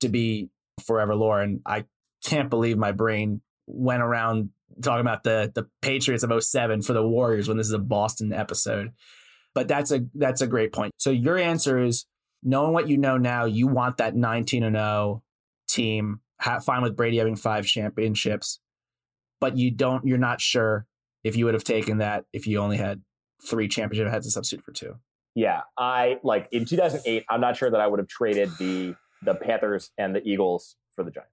[0.00, 0.50] to be
[0.86, 1.40] forever lore.
[1.40, 1.84] And I
[2.24, 4.50] can't believe my brain went around
[4.82, 8.32] talking about the the Patriots of 07 for the Warriors when this is a Boston
[8.32, 8.92] episode.
[9.54, 10.92] But that's a that's a great point.
[10.98, 12.06] So your answer is
[12.42, 15.22] knowing what you know now, you want that 19 and 0
[15.68, 16.20] team.
[16.64, 18.60] fine with Brady having five championships,
[19.40, 20.06] but you don't.
[20.06, 20.86] You're not sure
[21.22, 23.02] if you would have taken that if you only had
[23.48, 24.96] three championship heads and substitute for two.
[25.34, 27.24] Yeah, I like in 2008.
[27.28, 28.94] I'm not sure that I would have traded the
[29.24, 31.30] the Panthers and the Eagles for the Giants.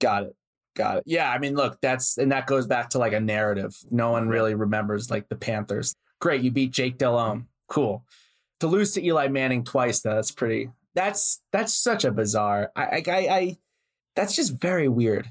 [0.00, 0.36] Got it.
[0.74, 1.02] Got it.
[1.06, 3.76] Yeah, I mean, look, that's and that goes back to like a narrative.
[3.90, 5.94] No one really remembers like the Panthers.
[6.20, 7.48] Great, you beat Jake Delhomme.
[7.68, 8.04] Cool.
[8.60, 10.70] To lose to Eli Manning twice, though, that's pretty.
[10.94, 12.70] That's that's such a bizarre.
[12.76, 13.56] I I, I, I
[14.16, 15.30] that's just very weird.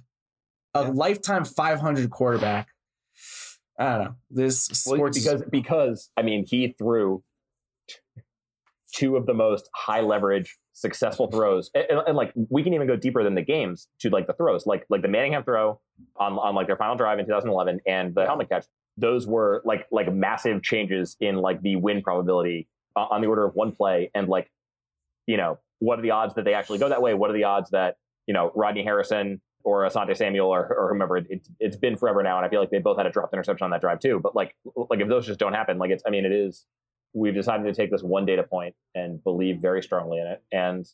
[0.73, 0.89] A Yeah.
[0.93, 2.67] lifetime 500 quarterback.
[3.79, 4.15] I don't know.
[4.29, 7.23] This Well, sports because because I mean he threw
[8.93, 11.69] two of the most high leverage successful throws.
[11.73, 14.33] And, and, and, like we can even go deeper than the games to like the
[14.33, 14.65] throws.
[14.65, 15.79] Like like the Manningham throw
[16.17, 18.65] on on like their final drive in 2011 and the helmet catch
[18.97, 23.45] those were like like massive changes in like the win probability uh, on the order
[23.45, 24.51] of one play and like
[25.27, 27.13] you know what are the odds that they actually go that way?
[27.13, 31.17] What are the odds that you know Rodney Harrison or Asante Samuel or, or whomever
[31.17, 33.65] it, it's been forever now and I feel like they both had a dropped interception
[33.65, 34.19] on that drive too.
[34.21, 34.55] But like
[34.89, 36.65] like if those just don't happen like it's I mean it is
[37.13, 40.85] we've decided to take this one data point and believe very strongly in it and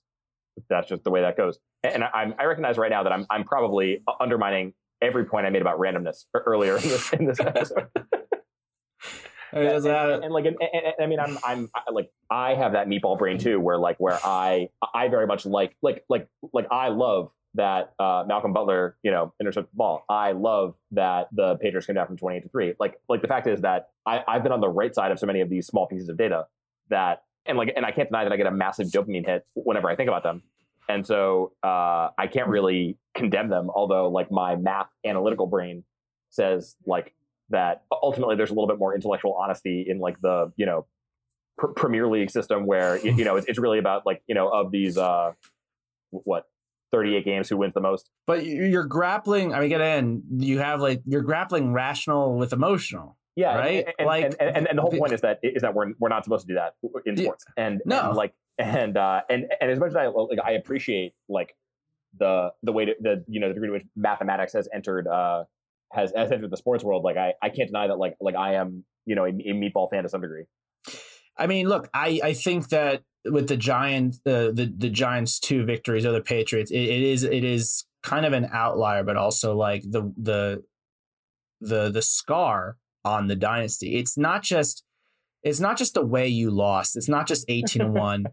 [0.70, 1.60] that's just the way that goes.
[1.84, 5.50] And I, I recognize right now that I'm I'm probably uh, undermining every point I
[5.50, 7.88] made about randomness earlier in this in this episode.
[9.54, 12.90] And, and, and, like, and, and, I mean, I'm, I'm I- like, I have that
[12.90, 16.90] meatball brain too, where like, where I, I very much like, like, like, like, I
[16.90, 20.06] love that uh, Malcolm Butler, you know, intercepted the ball.
[20.08, 22.74] I love that the Patriots came down from 28 to three.
[22.80, 25.26] Like, like the fact is that I, I've been on the right side of so
[25.26, 26.46] many of these small pieces of data
[26.90, 29.90] that, and like, and I can't deny that I get a massive dopamine hit whenever
[29.90, 30.44] I think about them.
[30.90, 35.84] And so uh, I can't really condemn them, although like my math analytical brain
[36.30, 37.14] says like
[37.50, 40.86] that ultimately there's a little bit more intellectual honesty in like the you know
[41.58, 44.50] pr- Premier League system where you, you know it's, it's really about like you know
[44.50, 45.32] of these uh
[46.12, 46.46] what
[46.92, 49.54] 38 games who wins the most but you- you're grappling.
[49.54, 50.24] I mean, get in.
[50.38, 53.18] You have like you're grappling rational with emotional.
[53.36, 53.86] yeah Right?
[53.86, 56.10] and, and, Like- and, and, and the whole point is that is that we're we're
[56.10, 56.74] not supposed to do that
[57.06, 58.08] in sports and No.
[58.10, 61.56] and like and uh and and as much as I like I appreciate like
[62.18, 65.44] the the way to, the you know the degree to which mathematics has entered uh
[65.94, 68.56] has has entered the sports world like I I can't deny that like like I
[68.56, 70.46] am you know a, a meatball fan to some degree
[71.40, 75.66] I mean, look, I, I think that with the Giants, uh, the the Giants' two
[75.66, 79.56] victories over the Patriots, it, it is it is kind of an outlier, but also
[79.56, 80.64] like the the
[81.62, 83.98] the the scar on the dynasty.
[83.98, 84.84] It's not just
[85.44, 86.96] it's not just the way you lost.
[86.96, 88.26] It's not just eighteen and one.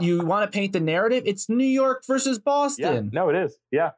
[0.00, 1.24] You want to paint the narrative?
[1.26, 3.90] It's New York versus yeah Boston, no it is yeah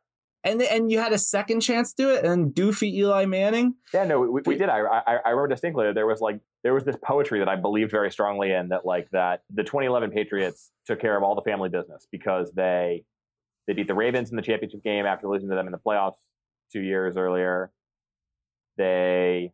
[0.44, 3.74] and and you had a second chance to do it, and doofy Eli Manning.
[3.92, 4.68] Yeah, no, we, we did.
[4.68, 7.90] I, I I remember distinctly there was like there was this poetry that I believed
[7.90, 11.68] very strongly in that like that the 2011 Patriots took care of all the family
[11.68, 13.04] business because they
[13.66, 16.16] they beat the Ravens in the championship game after losing to them in the playoffs
[16.72, 17.70] two years earlier.
[18.76, 19.52] They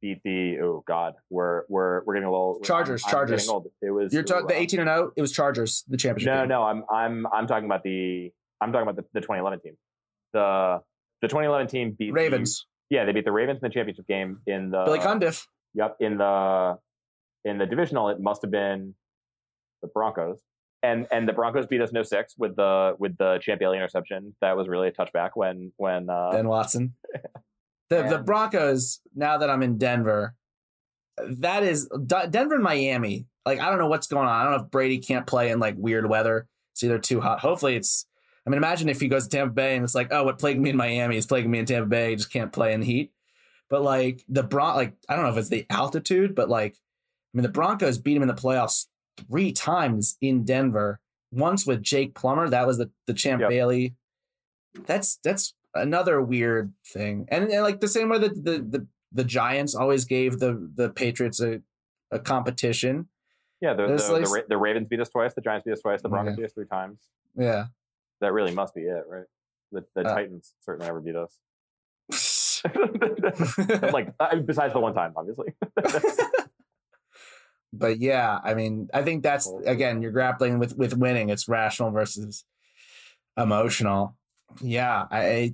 [0.00, 3.48] beat the oh god we're we're we're getting a little Chargers, I'm, I'm Chargers.
[3.48, 3.66] old.
[3.82, 5.12] It was You're the uh, eighteen and zero.
[5.16, 6.32] It was Chargers, the championship.
[6.32, 6.48] no game.
[6.48, 9.74] no I'm I'm I'm talking about the I'm talking about the, the 2011 team.
[10.32, 10.80] The
[11.20, 14.38] the 2011 team beat the- Ravens, yeah, they beat the Ravens in the championship game
[14.46, 15.46] in the Billy Cundiff.
[15.74, 16.78] Yep, in the
[17.44, 18.94] in the divisional, it must have been
[19.82, 20.40] the Broncos,
[20.82, 24.34] and and the Broncos beat us no six with the with the Champ Bailey interception.
[24.40, 26.94] That was really a touchback when when uh, Ben Watson.
[27.90, 29.00] The the Broncos.
[29.14, 30.34] Now that I'm in Denver,
[31.38, 33.26] that is D- Denver and Miami.
[33.46, 34.34] Like I don't know what's going on.
[34.34, 36.46] I don't know if Brady can't play in like weird weather.
[36.74, 37.40] It's either too hot.
[37.40, 38.06] Hopefully it's.
[38.46, 40.60] I mean, imagine if he goes to Tampa Bay and it's like, oh, what plagued
[40.60, 42.14] me in Miami is plaguing me in Tampa Bay.
[42.16, 43.12] Just can't play in the heat.
[43.70, 47.36] But like the Bron, like I don't know if it's the altitude, but like I
[47.38, 48.86] mean, the Broncos beat him in the playoffs
[49.28, 51.00] three times in Denver.
[51.30, 53.50] Once with Jake Plummer, that was the the Champ Yep.
[53.50, 53.94] Bailey.
[54.86, 59.24] That's that's another weird thing, and, and like the same way that the, the the
[59.24, 61.60] Giants always gave the the Patriots a,
[62.10, 63.08] a competition.
[63.60, 66.00] yeah the the, like- the, the Ravens beat us twice, the Giants beat us twice,
[66.00, 66.40] the Broncos Okay.
[66.42, 67.00] beat us three times.
[67.36, 67.66] Yeah.
[68.20, 69.24] That really must be it, right?
[69.72, 70.14] The the Uh.
[70.14, 71.36] Titans certainly never beat us.
[73.92, 74.12] like
[74.46, 75.54] besides the one time, obviously.
[77.72, 81.30] but yeah, I mean, I think that's again, you're grappling with with winning.
[81.30, 82.44] It's rational versus
[83.36, 84.16] emotional.
[84.60, 85.52] Yeah, I, I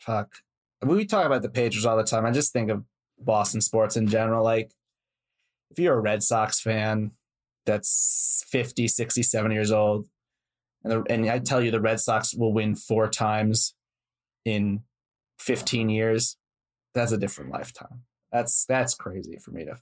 [0.00, 0.28] fuck.
[0.82, 2.26] We talk about the Patriots all the time.
[2.26, 2.84] I just think of
[3.18, 4.44] Boston sports in general.
[4.44, 4.72] Like,
[5.70, 7.12] if you're a Red Sox fan
[7.64, 10.06] that's 50, 60, 70 years old,
[10.82, 13.74] and, the, and I tell you the Red Sox will win four times
[14.44, 14.82] in
[15.44, 16.36] 15 years,
[16.94, 18.02] that's a different lifetime.
[18.32, 19.76] That's that's crazy for me to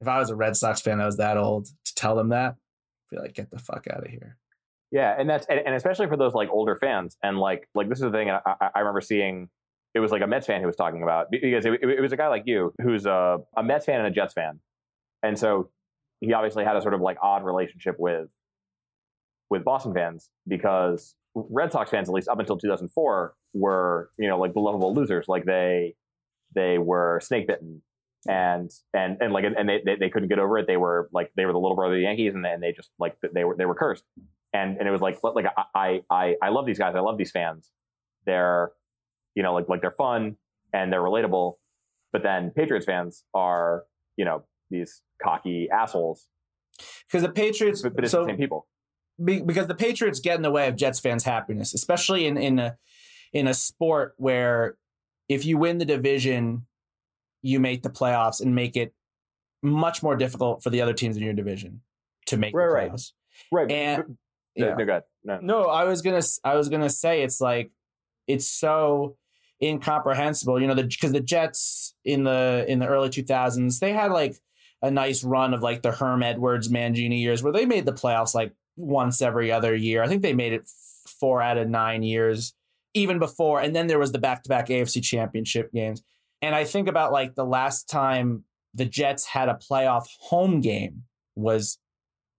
[0.00, 2.50] if I was a Red Sox fan that was that old to tell them that,
[2.54, 4.36] I'd be like, get the fuck out of here.
[4.90, 7.98] Yeah, and that's and, and especially for those like older fans, and like like this
[7.98, 8.30] is the thing.
[8.30, 9.48] I, I- I remember seeing
[9.94, 12.12] it was like a Mets fan who was talking about because it, it, it was
[12.12, 14.60] a guy like you who's a, a Mets fan and a Jets fan,
[15.22, 15.70] and so
[16.20, 18.28] he obviously had a sort of like odd relationship with
[19.50, 24.38] with Boston fans because Red Sox fans, at least up until 2004, were you know
[24.38, 25.26] like the lovable losers.
[25.28, 25.94] Like they
[26.54, 27.82] they were snake bitten
[28.26, 30.66] and and and like and they, they, they couldn't get over it.
[30.66, 32.90] They were like they were the little brother of the Yankees, and, and they just
[32.98, 34.04] like they were they were cursed.
[34.52, 36.94] And and it was like like I I I love these guys.
[36.94, 37.70] I love these fans.
[38.26, 38.70] They're
[39.34, 40.36] you know like like they're fun
[40.72, 41.54] and they're relatable.
[42.12, 43.84] But then Patriots fans are
[44.16, 46.28] you know these cocky assholes.
[47.06, 48.66] Because the Patriots, but, but it's so, the same people.
[49.22, 52.58] Be, because the Patriots get in the way of Jets fans' happiness, especially in in
[52.58, 52.76] a
[53.32, 54.76] in a sport where
[55.28, 56.66] if you win the division,
[57.42, 58.94] you make the playoffs and make it
[59.62, 61.80] much more difficult for the other teams in your division
[62.26, 63.12] to make right, the playoffs.
[63.52, 63.62] Right.
[63.62, 63.70] Right.
[63.72, 64.16] And
[64.56, 64.74] yeah.
[64.76, 67.70] no, no, no, I was gonna I was gonna say it's like
[68.26, 69.16] it's so
[69.62, 70.60] incomprehensible.
[70.60, 74.10] You know, because the, the Jets in the in the early two thousands they had
[74.10, 74.36] like
[74.82, 78.34] a nice run of like the Herm Edwards Mangini years where they made the playoffs
[78.34, 80.02] like once every other year.
[80.02, 80.68] I think they made it
[81.06, 82.54] four out of nine years
[82.94, 83.60] even before.
[83.60, 86.02] And then there was the back to back AFC championship games.
[86.40, 91.04] And I think about like the last time the Jets had a playoff home game
[91.34, 91.78] was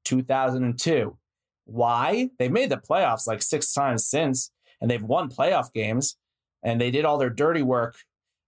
[0.05, 1.17] 2002.
[1.65, 2.29] Why?
[2.37, 6.17] They made the playoffs like six times since, and they've won playoff games,
[6.63, 7.95] and they did all their dirty work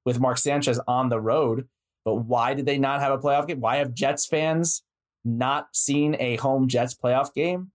[0.06, 1.68] with Mark Sanchez on the road.
[2.06, 3.60] But why did they not have a playoff game?
[3.60, 4.84] Why have Jets fans
[5.26, 7.72] not seen a home Jets playoff game?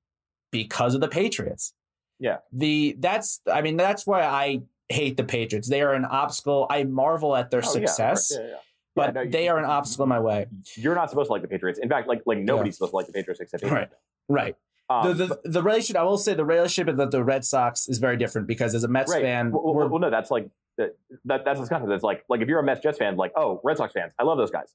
[0.53, 1.74] Because of the Patriots.
[2.20, 2.38] Yeah.
[2.53, 5.68] The that's I mean that's why I hate the Patriots.
[5.68, 6.66] They are an obstacle.
[6.70, 8.32] I marvel at their oh, success.
[8.32, 8.57] Yeah, yeah, yeah.
[8.94, 10.46] But no, they are an obstacle in my way.
[10.76, 11.78] You're not supposed to like the Patriots.
[11.78, 13.88] In fact, like like nobody's supposed to like the Patriots except Right.
[14.28, 14.57] Right.
[14.90, 17.98] Um, the, the, the relationship I will say the relationship with the Red Sox is
[17.98, 19.22] very different because as a Mets right.
[19.22, 21.90] fan, well, well, well, no, that's like that, that that's Wisconsin.
[21.92, 24.24] It's like like if you're a Mets Jets fan, like oh Red Sox fans, I
[24.24, 24.74] love those guys.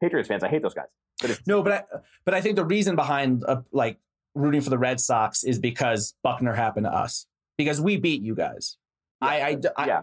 [0.00, 0.86] Patriots fans, I hate those guys.
[1.20, 1.82] But no, but I,
[2.24, 3.98] but I think the reason behind uh, like
[4.34, 7.26] rooting for the Red Sox is because Buckner happened to us
[7.56, 8.76] because we beat you guys.
[9.22, 9.28] Yeah.
[9.28, 10.02] I, I, I, yeah.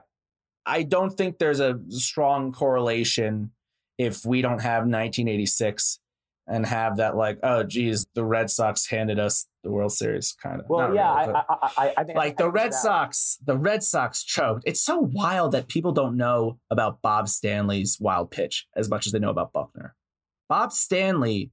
[0.65, 3.51] I don't think there's a strong correlation
[3.97, 5.99] if we don't have 1986
[6.47, 10.61] and have that like oh geez the Red Sox handed us the World Series kind
[10.61, 10.69] of.
[10.69, 14.23] Well, yeah, really, I, I, I, I think, like the Red Sox, the Red Sox
[14.23, 14.63] choked.
[14.65, 19.11] It's so wild that people don't know about Bob Stanley's wild pitch as much as
[19.11, 19.95] they know about Buckner.
[20.47, 21.49] Bob Stanley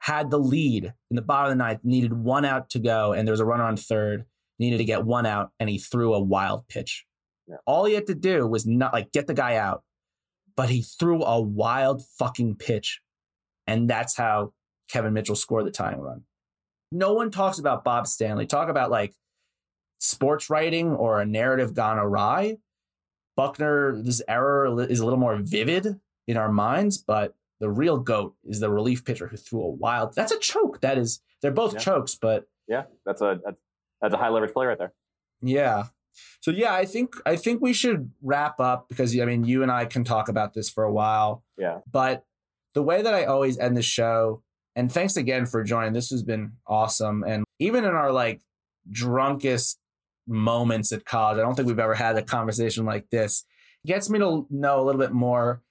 [0.00, 3.26] had the lead in the bottom of the ninth, needed one out to go, and
[3.26, 4.26] there was a runner on third
[4.58, 7.04] needed to get one out and he threw a wild pitch.
[7.46, 7.56] Yeah.
[7.66, 9.82] All he had to do was not like get the guy out,
[10.56, 13.00] but he threw a wild fucking pitch.
[13.66, 14.52] And that's how
[14.90, 16.22] Kevin Mitchell scored the tying run.
[16.92, 18.46] No one talks about Bob Stanley.
[18.46, 19.14] Talk about like
[19.98, 22.56] sports writing or a narrative gone awry.
[23.36, 28.60] Buckner's error is a little more vivid in our minds, but the real goat is
[28.60, 30.14] the relief pitcher who threw a wild.
[30.14, 30.80] That's a choke.
[30.80, 31.80] That is, they're both yeah.
[31.80, 33.58] chokes, but yeah, that's a that's
[34.00, 34.92] that's a high leverage play right there.
[35.42, 35.84] Yeah.
[36.40, 39.70] So yeah, I think I think we should wrap up because I mean you and
[39.70, 41.44] I can talk about this for a while.
[41.58, 41.78] Yeah.
[41.90, 42.24] But
[42.74, 44.42] the way that I always end the show,
[44.74, 45.92] and thanks again for joining.
[45.92, 47.24] This has been awesome.
[47.26, 48.42] And even in our like
[48.90, 49.78] drunkest
[50.26, 53.44] moments at college, I don't think we've ever had a conversation like this.
[53.84, 55.62] It gets me to know a little bit more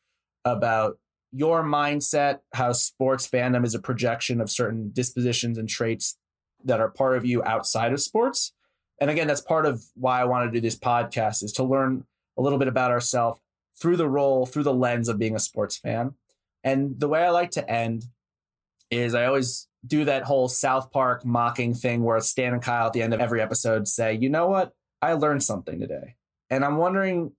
[0.44, 0.98] about
[1.36, 6.18] your mindset, how sports fandom is a projection of certain dispositions and traits
[6.64, 8.54] that are part of you outside of sports.
[9.02, 12.06] And again, that's part of why I want to do this podcast is to learn
[12.38, 13.42] a little bit about ourselves
[13.78, 16.14] through the role, through the lens of being a sports fan.
[16.64, 18.06] And the way I like to end
[18.90, 22.94] is I always do that whole South Park mocking thing where Stan and Kyle at
[22.94, 24.72] the end of every episode say, you know what?
[25.02, 26.16] I learned something today.
[26.50, 27.34] And I'm wondering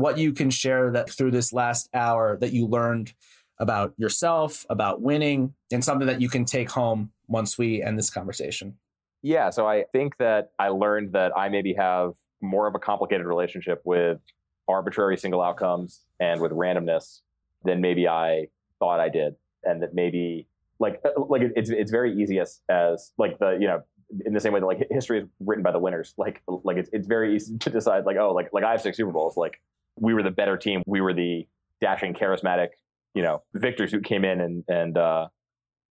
[0.00, 3.12] what you can share that through this last hour that you learned
[3.58, 8.10] about yourself, about winning, and something that you can take home once we end this
[8.10, 8.78] conversation?
[9.22, 13.26] Yeah, so I think that I learned that I maybe have more of a complicated
[13.26, 14.18] relationship with
[14.66, 17.20] arbitrary single outcomes and with randomness
[17.64, 18.46] than maybe I
[18.78, 20.46] thought I did, and that maybe
[20.78, 23.82] like uh, like it's it's very easy as as like the you know
[24.24, 26.14] in the same way that like history is written by the winners.
[26.16, 28.96] Like like it's it's very easy to decide like oh like like I have six
[28.96, 29.36] Super Bowls.
[29.36, 29.60] Like
[30.00, 30.82] we were the better team.
[30.86, 31.46] We were the
[31.80, 32.68] dashing charismatic
[33.14, 35.28] you know victors who came in and and uh,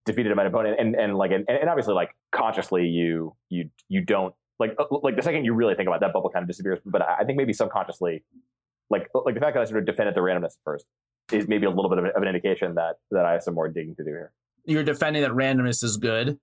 [0.07, 0.77] defeated my opponent.
[0.79, 5.17] And and like and, and obviously like consciously you you you don't like uh, like
[5.17, 6.81] the second you really think about that bubble kind of disappears.
[6.85, 8.25] But i think maybe subconsciously
[8.91, 10.87] like like the fact that i sort of defended the randomness first
[11.33, 13.55] is maybe a little bit of an, of an indication that that i have some
[13.55, 14.33] more digging to do here.
[14.65, 16.39] You're defending that randomness is good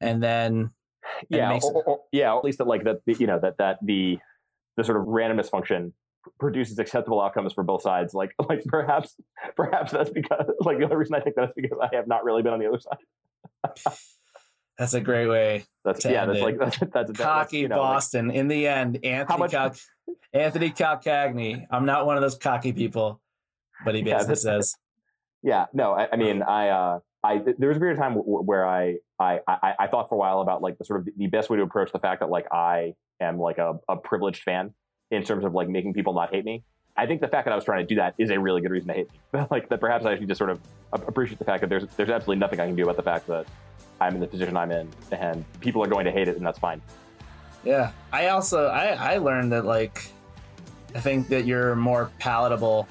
[0.00, 0.70] and then
[1.28, 4.18] yeah or, or, yeah at least that like that you know that that the
[4.76, 5.92] the sort of randomness function
[6.38, 8.14] produces acceptable outcomes for both sides.
[8.14, 9.14] Like like perhaps
[9.56, 12.42] perhaps that's because like the only reason I think that's because I have not really
[12.42, 13.94] been on the other side.
[14.78, 15.64] That's a great way.
[15.84, 16.24] That's yeah.
[16.24, 16.42] That's it.
[16.42, 18.28] like that's that's a cocky you know, Boston.
[18.28, 19.74] Like, in the end, Anthony much, Cal-
[20.32, 21.66] Anthony Calcagni.
[21.70, 23.20] I'm not one of those cocky people,
[23.84, 24.74] but he basically yeah, says,
[25.42, 25.92] "Yeah, no.
[25.92, 29.40] I, I mean, I uh, I there was a period of time where I, I
[29.46, 31.62] I I thought for a while about like the sort of the best way to
[31.62, 34.74] approach the fact that like I am like a, a privileged fan
[35.12, 36.64] in terms of like making people not hate me.
[36.96, 38.70] I think the fact that I was trying to do that is a really good
[38.70, 39.46] reason to hate me.
[39.50, 40.60] like that perhaps I should just sort of
[40.92, 43.46] appreciate the fact that there's there's absolutely nothing I can do about the fact that
[44.00, 46.58] I'm in the position I'm in and people are going to hate it and that's
[46.58, 46.82] fine.
[47.64, 47.92] Yeah.
[48.12, 50.10] I also I, I learned that like
[50.94, 52.88] I think that you're more palatable,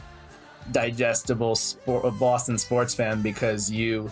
[0.71, 4.11] digestible sport, Boston sports fan because you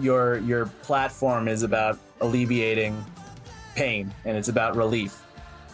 [0.00, 3.04] your your platform is about alleviating
[3.74, 5.22] pain and it's about relief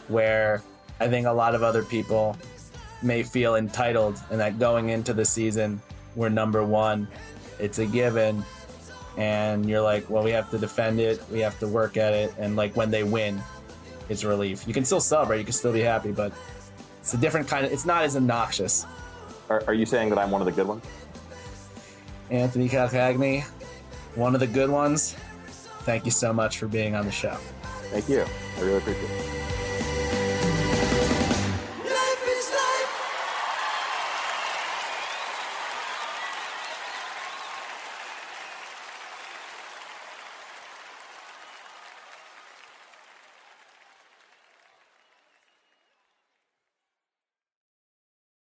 [0.08, 0.62] where
[1.00, 2.36] I think a lot of other people
[3.02, 5.80] may feel entitled and that going into the season
[6.16, 7.06] we're number one.
[7.60, 8.44] It's a given.
[9.16, 11.22] And you're like well we have to defend it.
[11.30, 12.34] We have to work at it.
[12.38, 13.40] And like when they win
[14.08, 14.66] it's relief.
[14.66, 15.38] You can still celebrate.
[15.38, 16.32] You can still be happy but
[17.00, 18.86] it's a different kind of it's not as obnoxious.
[19.48, 20.84] Are, are you saying that i'm one of the good ones?
[22.30, 23.44] Anthony calcagni
[24.14, 25.14] one of the good ones.
[25.82, 27.36] Thank you so much for being on the show.
[27.90, 28.24] Thank you.
[28.56, 29.37] I really appreciate it